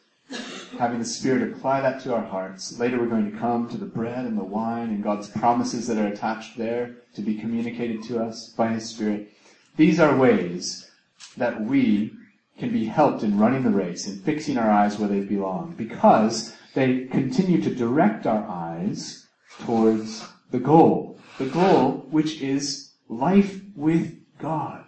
having 0.77 0.99
the 0.99 1.05
Spirit 1.05 1.51
apply 1.51 1.81
that 1.81 2.01
to 2.03 2.13
our 2.13 2.23
hearts. 2.23 2.77
Later 2.79 2.99
we're 2.99 3.07
going 3.07 3.31
to 3.31 3.37
come 3.37 3.67
to 3.69 3.77
the 3.77 3.85
bread 3.85 4.25
and 4.25 4.37
the 4.37 4.43
wine 4.43 4.89
and 4.89 5.03
God's 5.03 5.29
promises 5.29 5.87
that 5.87 5.97
are 5.97 6.07
attached 6.07 6.57
there 6.57 6.95
to 7.15 7.21
be 7.21 7.35
communicated 7.35 8.03
to 8.03 8.21
us 8.21 8.49
by 8.49 8.69
His 8.69 8.89
Spirit. 8.89 9.31
These 9.77 9.99
are 9.99 10.15
ways 10.15 10.89
that 11.37 11.61
we 11.61 12.13
can 12.57 12.71
be 12.71 12.85
helped 12.85 13.23
in 13.23 13.37
running 13.37 13.63
the 13.63 13.69
race 13.69 14.07
and 14.07 14.23
fixing 14.23 14.57
our 14.57 14.69
eyes 14.69 14.97
where 14.97 15.09
they 15.09 15.21
belong 15.21 15.75
because 15.77 16.55
they 16.77 17.05
continue 17.05 17.59
to 17.59 17.73
direct 17.73 18.27
our 18.27 18.47
eyes 18.47 19.25
towards 19.65 20.27
the 20.51 20.59
goal 20.59 21.17
the 21.37 21.45
goal, 21.45 22.05
which 22.09 22.41
is 22.41 22.93
life 23.09 23.61
with 23.75 24.17
God 24.39 24.85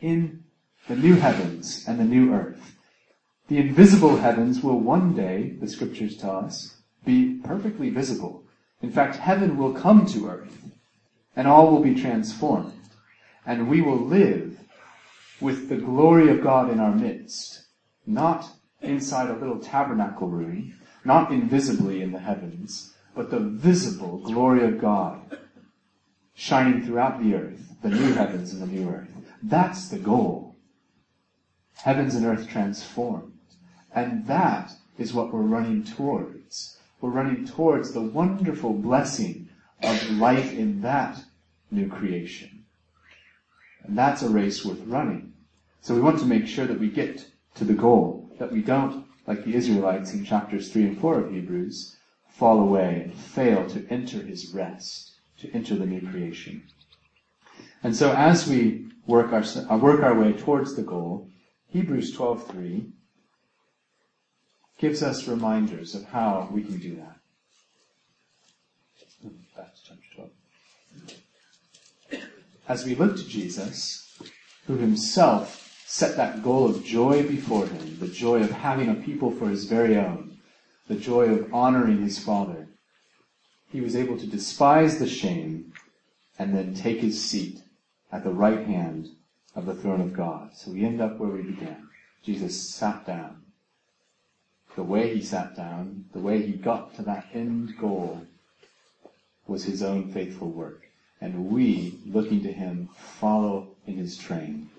in 0.00 0.44
the 0.88 0.96
new 0.96 1.14
heavens 1.14 1.84
and 1.86 1.98
the 1.98 2.04
new 2.04 2.32
earth. 2.32 2.76
The 3.48 3.58
invisible 3.58 4.16
heavens 4.16 4.62
will 4.62 4.80
one 4.80 5.14
day, 5.14 5.56
the 5.60 5.68
scriptures 5.68 6.16
tell 6.16 6.36
us, 6.36 6.76
be 7.04 7.40
perfectly 7.44 7.90
visible. 7.90 8.44
In 8.80 8.90
fact, 8.90 9.16
heaven 9.16 9.56
will 9.56 9.74
come 9.74 10.06
to 10.06 10.28
earth 10.28 10.58
and 11.36 11.46
all 11.46 11.70
will 11.70 11.82
be 11.82 11.94
transformed 11.94 12.72
and 13.46 13.68
we 13.68 13.82
will 13.82 14.00
live 14.00 14.58
with 15.40 15.68
the 15.68 15.76
glory 15.76 16.30
of 16.30 16.42
God 16.42 16.70
in 16.70 16.80
our 16.80 16.94
midst, 16.94 17.66
not 18.06 18.50
inside 18.80 19.28
a 19.28 19.38
little 19.38 19.58
tabernacle 19.58 20.28
room, 20.28 20.74
not 21.04 21.30
invisibly 21.30 22.02
in 22.02 22.12
the 22.12 22.18
heavens, 22.18 22.94
but 23.14 23.30
the 23.30 23.40
visible 23.40 24.18
glory 24.18 24.64
of 24.64 24.80
God 24.80 25.38
shining 26.34 26.84
throughout 26.84 27.22
the 27.22 27.34
earth, 27.34 27.76
the 27.82 27.90
new 27.90 28.12
heavens 28.14 28.52
and 28.52 28.62
the 28.62 28.66
new 28.66 28.88
earth. 28.88 29.10
That's 29.42 29.88
the 29.88 29.98
goal. 29.98 30.56
Heavens 31.76 32.14
and 32.14 32.26
earth 32.26 32.48
transformed. 32.48 33.32
And 33.94 34.26
that 34.26 34.72
is 34.98 35.12
what 35.12 35.32
we're 35.32 35.42
running 35.42 35.84
towards. 35.84 36.78
We're 37.00 37.10
running 37.10 37.46
towards 37.46 37.92
the 37.92 38.00
wonderful 38.00 38.72
blessing 38.72 39.48
of 39.82 40.10
life 40.12 40.52
in 40.52 40.80
that 40.82 41.22
new 41.70 41.88
creation. 41.88 42.64
And 43.82 43.98
that's 43.98 44.22
a 44.22 44.28
race 44.28 44.64
worth 44.64 44.80
running. 44.86 45.34
So 45.82 45.94
we 45.94 46.00
want 46.00 46.18
to 46.20 46.26
make 46.26 46.46
sure 46.46 46.66
that 46.66 46.80
we 46.80 46.88
get 46.88 47.26
to 47.56 47.64
the 47.64 47.74
goal, 47.74 48.30
that 48.38 48.50
we 48.50 48.62
don't, 48.62 49.03
like 49.26 49.44
the 49.44 49.54
Israelites 49.54 50.12
in 50.12 50.24
chapters 50.24 50.72
3 50.72 50.84
and 50.84 51.00
4 51.00 51.20
of 51.20 51.32
Hebrews, 51.32 51.96
fall 52.28 52.60
away 52.60 53.02
and 53.04 53.14
fail 53.14 53.66
to 53.68 53.86
enter 53.88 54.18
his 54.18 54.52
rest 54.52 55.14
to 55.38 55.50
enter 55.52 55.74
the 55.74 55.86
new 55.86 56.00
creation. 56.10 56.62
And 57.82 57.94
so 57.94 58.12
as 58.12 58.48
we 58.48 58.86
work 59.06 59.32
our, 59.32 59.44
uh, 59.70 59.76
work 59.76 60.02
our 60.02 60.18
way 60.18 60.32
towards 60.32 60.74
the 60.74 60.82
goal, 60.82 61.28
Hebrews 61.68 62.16
12.3 62.16 62.90
gives 64.78 65.02
us 65.02 65.28
reminders 65.28 65.94
of 65.94 66.04
how 66.06 66.48
we 66.50 66.62
can 66.62 66.78
do 66.78 66.96
that. 66.96 67.18
Back 69.56 69.74
to 69.74 69.80
chapter 69.84 70.30
12. 72.10 72.22
As 72.68 72.84
we 72.84 72.94
look 72.94 73.16
to 73.16 73.28
Jesus, 73.28 74.18
who 74.66 74.76
himself 74.76 75.63
set 75.94 76.16
that 76.16 76.42
goal 76.42 76.68
of 76.68 76.84
joy 76.84 77.22
before 77.22 77.64
him, 77.68 77.96
the 78.00 78.08
joy 78.08 78.42
of 78.42 78.50
having 78.50 78.88
a 78.88 78.94
people 78.96 79.30
for 79.30 79.48
his 79.48 79.66
very 79.66 79.96
own, 79.96 80.36
the 80.88 80.96
joy 80.96 81.26
of 81.26 81.54
honoring 81.54 82.02
his 82.02 82.18
Father, 82.18 82.66
he 83.70 83.80
was 83.80 83.94
able 83.94 84.18
to 84.18 84.26
despise 84.26 84.98
the 84.98 85.06
shame 85.06 85.72
and 86.36 86.52
then 86.52 86.74
take 86.74 86.98
his 86.98 87.22
seat 87.22 87.62
at 88.10 88.24
the 88.24 88.32
right 88.32 88.66
hand 88.66 89.08
of 89.54 89.66
the 89.66 89.74
throne 89.76 90.00
of 90.00 90.12
God. 90.12 90.50
So 90.56 90.72
we 90.72 90.84
end 90.84 91.00
up 91.00 91.16
where 91.18 91.30
we 91.30 91.42
began. 91.42 91.86
Jesus 92.24 92.60
sat 92.60 93.06
down. 93.06 93.44
The 94.74 94.82
way 94.82 95.14
he 95.14 95.22
sat 95.22 95.54
down, 95.54 96.06
the 96.12 96.18
way 96.18 96.42
he 96.44 96.54
got 96.54 96.96
to 96.96 97.02
that 97.02 97.28
end 97.32 97.78
goal 97.78 98.26
was 99.46 99.62
his 99.62 99.80
own 99.80 100.10
faithful 100.10 100.50
work. 100.50 100.88
And 101.20 101.52
we, 101.52 102.00
looking 102.04 102.42
to 102.42 102.52
him, 102.52 102.88
follow 102.96 103.76
in 103.86 103.94
his 103.96 104.18
train 104.18 104.70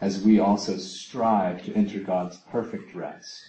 as 0.00 0.22
we 0.22 0.38
also 0.38 0.76
strive 0.76 1.64
to 1.64 1.74
enter 1.74 1.98
God's 1.98 2.36
perfect 2.50 2.94
rest. 2.94 3.42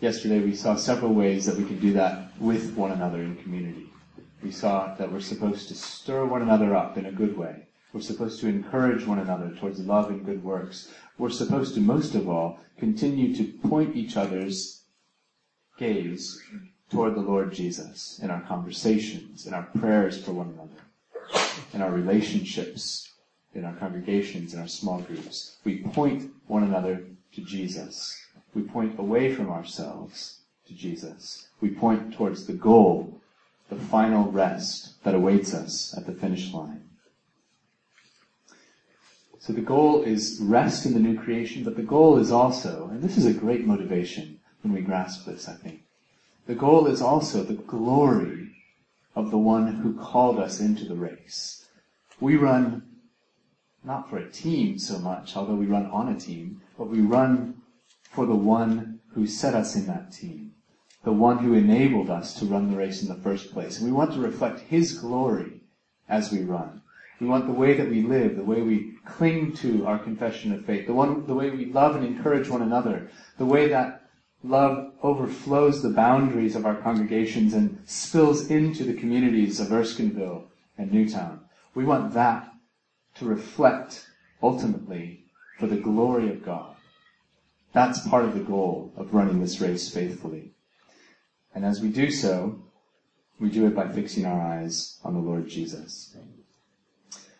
Yesterday 0.00 0.40
we 0.40 0.54
saw 0.54 0.76
several 0.76 1.14
ways 1.14 1.46
that 1.46 1.56
we 1.56 1.64
can 1.64 1.78
do 1.78 1.92
that 1.94 2.30
with 2.38 2.74
one 2.76 2.92
another 2.92 3.22
in 3.22 3.36
community. 3.36 3.88
We 4.42 4.50
saw 4.50 4.94
that 4.96 5.10
we're 5.10 5.20
supposed 5.20 5.68
to 5.68 5.74
stir 5.74 6.26
one 6.26 6.42
another 6.42 6.76
up 6.76 6.98
in 6.98 7.06
a 7.06 7.12
good 7.12 7.36
way. 7.36 7.66
We're 7.92 8.02
supposed 8.02 8.40
to 8.40 8.48
encourage 8.48 9.06
one 9.06 9.20
another 9.20 9.54
towards 9.58 9.80
love 9.80 10.10
and 10.10 10.26
good 10.26 10.42
works. 10.42 10.92
We're 11.16 11.30
supposed 11.30 11.74
to, 11.74 11.80
most 11.80 12.14
of 12.14 12.28
all, 12.28 12.58
continue 12.76 13.34
to 13.36 13.44
point 13.68 13.96
each 13.96 14.16
other's 14.16 14.82
gaze 15.78 16.42
toward 16.90 17.14
the 17.14 17.20
Lord 17.20 17.52
Jesus 17.52 18.18
in 18.22 18.30
our 18.30 18.42
conversations, 18.42 19.46
in 19.46 19.54
our 19.54 19.68
prayers 19.78 20.22
for 20.22 20.32
one 20.32 20.48
another, 20.48 21.48
in 21.72 21.80
our 21.80 21.90
relationships, 21.90 23.13
in 23.54 23.64
our 23.64 23.74
congregations, 23.74 24.54
in 24.54 24.60
our 24.60 24.68
small 24.68 25.00
groups. 25.00 25.56
We 25.64 25.78
point 25.78 26.30
one 26.46 26.62
another 26.62 27.04
to 27.34 27.40
Jesus. 27.40 28.26
We 28.54 28.62
point 28.62 28.98
away 28.98 29.34
from 29.34 29.50
ourselves 29.50 30.40
to 30.66 30.74
Jesus. 30.74 31.48
We 31.60 31.70
point 31.70 32.14
towards 32.14 32.46
the 32.46 32.52
goal, 32.52 33.20
the 33.68 33.76
final 33.76 34.30
rest 34.30 35.02
that 35.04 35.14
awaits 35.14 35.54
us 35.54 35.94
at 35.96 36.06
the 36.06 36.12
finish 36.12 36.52
line. 36.52 36.82
So 39.38 39.52
the 39.52 39.60
goal 39.60 40.02
is 40.02 40.38
rest 40.40 40.86
in 40.86 40.94
the 40.94 41.00
new 41.00 41.18
creation, 41.20 41.64
but 41.64 41.76
the 41.76 41.82
goal 41.82 42.18
is 42.18 42.32
also, 42.32 42.88
and 42.90 43.02
this 43.02 43.18
is 43.18 43.26
a 43.26 43.32
great 43.32 43.66
motivation 43.66 44.40
when 44.62 44.72
we 44.72 44.80
grasp 44.80 45.26
this, 45.26 45.48
I 45.48 45.52
think, 45.52 45.82
the 46.46 46.54
goal 46.54 46.86
is 46.86 47.02
also 47.02 47.42
the 47.42 47.54
glory 47.54 48.56
of 49.14 49.30
the 49.30 49.38
one 49.38 49.66
who 49.66 50.00
called 50.00 50.38
us 50.38 50.60
into 50.60 50.86
the 50.86 50.94
race. 50.94 51.68
We 52.20 52.36
run 52.36 52.93
not 53.84 54.08
for 54.08 54.18
a 54.18 54.30
team 54.30 54.78
so 54.78 54.98
much, 54.98 55.36
although 55.36 55.54
we 55.54 55.66
run 55.66 55.86
on 55.86 56.08
a 56.08 56.18
team, 56.18 56.60
but 56.78 56.88
we 56.88 57.00
run 57.00 57.62
for 58.10 58.26
the 58.26 58.34
one 58.34 59.00
who 59.12 59.26
set 59.26 59.54
us 59.54 59.76
in 59.76 59.86
that 59.86 60.12
team, 60.12 60.52
the 61.04 61.12
one 61.12 61.38
who 61.38 61.54
enabled 61.54 62.10
us 62.10 62.34
to 62.34 62.46
run 62.46 62.70
the 62.70 62.76
race 62.76 63.02
in 63.02 63.08
the 63.08 63.22
first 63.22 63.52
place. 63.52 63.78
And 63.78 63.86
we 63.86 63.92
want 63.92 64.12
to 64.14 64.20
reflect 64.20 64.60
his 64.60 64.98
glory 64.98 65.60
as 66.08 66.32
we 66.32 66.42
run. 66.42 66.82
We 67.20 67.26
want 67.26 67.46
the 67.46 67.52
way 67.52 67.74
that 67.74 67.88
we 67.88 68.02
live, 68.02 68.36
the 68.36 68.42
way 68.42 68.62
we 68.62 68.94
cling 69.06 69.52
to 69.54 69.86
our 69.86 69.98
confession 69.98 70.52
of 70.52 70.64
faith, 70.64 70.86
the 70.86 70.94
one, 70.94 71.26
the 71.26 71.34
way 71.34 71.50
we 71.50 71.66
love 71.66 71.94
and 71.94 72.04
encourage 72.04 72.48
one 72.48 72.62
another, 72.62 73.10
the 73.38 73.46
way 73.46 73.68
that 73.68 74.02
love 74.42 74.92
overflows 75.02 75.82
the 75.82 75.90
boundaries 75.90 76.56
of 76.56 76.66
our 76.66 76.74
congregations 76.76 77.54
and 77.54 77.78
spills 77.86 78.50
into 78.50 78.84
the 78.84 78.94
communities 78.94 79.60
of 79.60 79.68
Erskineville 79.68 80.44
and 80.76 80.92
Newtown. 80.92 81.40
We 81.74 81.84
want 81.84 82.12
that 82.14 82.53
to 83.16 83.24
reflect 83.24 84.06
ultimately 84.42 85.24
for 85.58 85.66
the 85.66 85.76
glory 85.76 86.28
of 86.30 86.44
God. 86.44 86.74
That's 87.72 88.06
part 88.08 88.24
of 88.24 88.34
the 88.34 88.40
goal 88.40 88.92
of 88.96 89.14
running 89.14 89.40
this 89.40 89.60
race 89.60 89.88
faithfully. 89.88 90.50
And 91.54 91.64
as 91.64 91.80
we 91.80 91.88
do 91.88 92.10
so, 92.10 92.60
we 93.40 93.50
do 93.50 93.66
it 93.66 93.74
by 93.74 93.88
fixing 93.88 94.26
our 94.26 94.40
eyes 94.40 94.98
on 95.04 95.14
the 95.14 95.20
Lord 95.20 95.48
Jesus. 95.48 96.16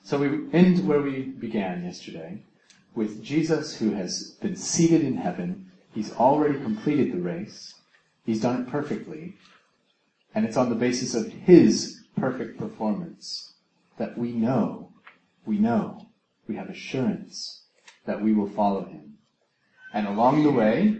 So 0.03 0.19
we 0.19 0.53
end 0.53 0.87
where 0.87 1.01
we 1.01 1.23
began 1.23 1.85
yesterday 1.85 2.43
with 2.95 3.23
Jesus 3.23 3.77
who 3.77 3.93
has 3.93 4.37
been 4.41 4.57
seated 4.57 5.03
in 5.03 5.17
heaven 5.17 5.71
He's 5.95 6.13
already 6.13 6.59
completed 6.59 7.13
the 7.13 7.21
race. 7.21 7.75
He's 8.27 8.41
done 8.41 8.63
it 8.63 8.69
perfectly. 8.69 9.35
And 10.35 10.45
it's 10.45 10.57
on 10.57 10.69
the 10.69 10.75
basis 10.75 11.15
of 11.15 11.33
his 11.33 12.03
perfect 12.17 12.59
performance 12.59 13.55
that 13.97 14.19
we 14.19 14.33
know, 14.33 14.89
we 15.47 15.59
know, 15.59 16.09
we 16.49 16.57
have 16.57 16.69
assurance 16.69 17.65
that 18.07 18.23
we 18.23 18.33
will 18.33 18.49
follow 18.49 18.85
him. 18.85 19.19
And 19.93 20.07
along 20.07 20.43
the 20.43 20.51
way, 20.51 20.99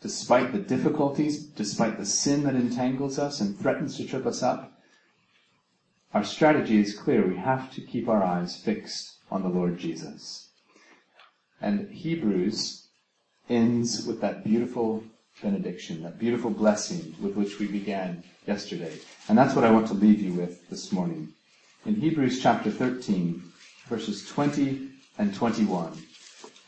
despite 0.00 0.52
the 0.52 0.58
difficulties, 0.58 1.44
despite 1.44 1.98
the 1.98 2.06
sin 2.06 2.44
that 2.44 2.54
entangles 2.54 3.18
us 3.18 3.40
and 3.40 3.58
threatens 3.58 3.96
to 3.96 4.06
trip 4.06 4.26
us 4.26 4.42
up, 4.42 4.72
our 6.12 6.24
strategy 6.24 6.78
is 6.78 6.96
clear. 6.96 7.26
We 7.26 7.36
have 7.36 7.72
to 7.74 7.80
keep 7.80 8.08
our 8.08 8.22
eyes 8.22 8.56
fixed 8.56 9.16
on 9.30 9.42
the 9.42 9.48
Lord 9.48 9.78
Jesus. 9.78 10.50
And 11.60 11.90
Hebrews 11.90 12.86
ends 13.48 14.06
with 14.06 14.20
that 14.20 14.44
beautiful 14.44 15.02
benediction, 15.42 16.02
that 16.02 16.18
beautiful 16.18 16.50
blessing 16.50 17.14
with 17.20 17.34
which 17.34 17.58
we 17.58 17.66
began 17.66 18.22
yesterday. 18.46 18.92
And 19.28 19.36
that's 19.36 19.54
what 19.54 19.64
I 19.64 19.70
want 19.70 19.88
to 19.88 19.94
leave 19.94 20.20
you 20.20 20.32
with 20.34 20.68
this 20.68 20.92
morning. 20.92 21.32
In 21.84 21.96
Hebrews 21.96 22.40
chapter 22.40 22.70
13, 22.70 23.42
verses 23.88 24.26
20 24.28 24.88
and 25.18 25.34
21, 25.34 25.92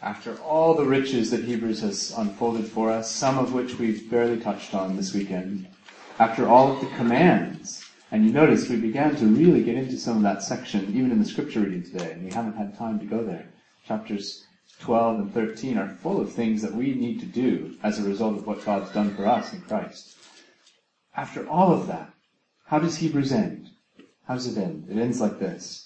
after 0.03 0.37
all 0.43 0.75
the 0.75 0.85
riches 0.85 1.31
that 1.31 1.45
Hebrews 1.45 1.81
has 1.81 2.12
unfolded 2.17 2.67
for 2.67 2.91
us, 2.91 3.11
some 3.11 3.39
of 3.39 3.55
which 3.55 3.79
we've 3.79 4.11
barely 4.11 4.39
touched 4.39 4.75
on 4.75 4.97
this 4.97 5.14
weekend, 5.14 5.67
after 6.19 6.47
all 6.49 6.73
of 6.73 6.81
the 6.81 6.97
commands, 6.97 7.85
and 8.11 8.25
you 8.25 8.33
notice 8.33 8.69
we 8.69 8.77
began 8.77 9.17
to 9.17 9.27
really 9.27 9.62
get 9.62 9.77
into 9.77 9.99
some 9.99 10.17
of 10.17 10.23
that 10.23 10.43
section 10.43 10.89
even 10.91 11.11
in 11.11 11.19
the 11.19 11.25
scripture 11.25 11.61
reading 11.61 11.83
today, 11.83 12.12
and 12.12 12.25
we 12.25 12.33
haven't 12.33 12.57
had 12.57 12.77
time 12.79 12.99
to 13.01 13.07
go 13.07 13.25
there. 13.25 13.53
Chapters 13.87 14.45
12 14.81 15.21
and 15.21 15.35
13 15.35 15.79
are 15.79 15.89
full 16.03 16.21
of 16.21 16.33
things 16.33 16.62
that 16.62 16.75
we 16.75 16.95
need 16.95 17.19
to 17.21 17.27
do 17.27 17.77
as 17.83 17.99
a 17.99 18.09
result 18.09 18.37
of 18.37 18.47
what 18.47 18.64
God's 18.64 18.93
done 18.93 19.14
for 19.14 19.27
us 19.27 19.53
in 19.53 19.61
Christ. 19.62 20.17
After 21.17 21.49
all 21.49 21.73
of 21.73 21.87
that, 21.87 22.12
how 22.67 22.79
does 22.79 22.99
Hebrews 22.99 23.33
end? 23.33 23.71
How 24.27 24.35
does 24.35 24.47
it 24.47 24.61
end? 24.61 24.89
It 24.91 24.99
ends 24.99 25.21
like 25.21 25.39
this. 25.39 25.86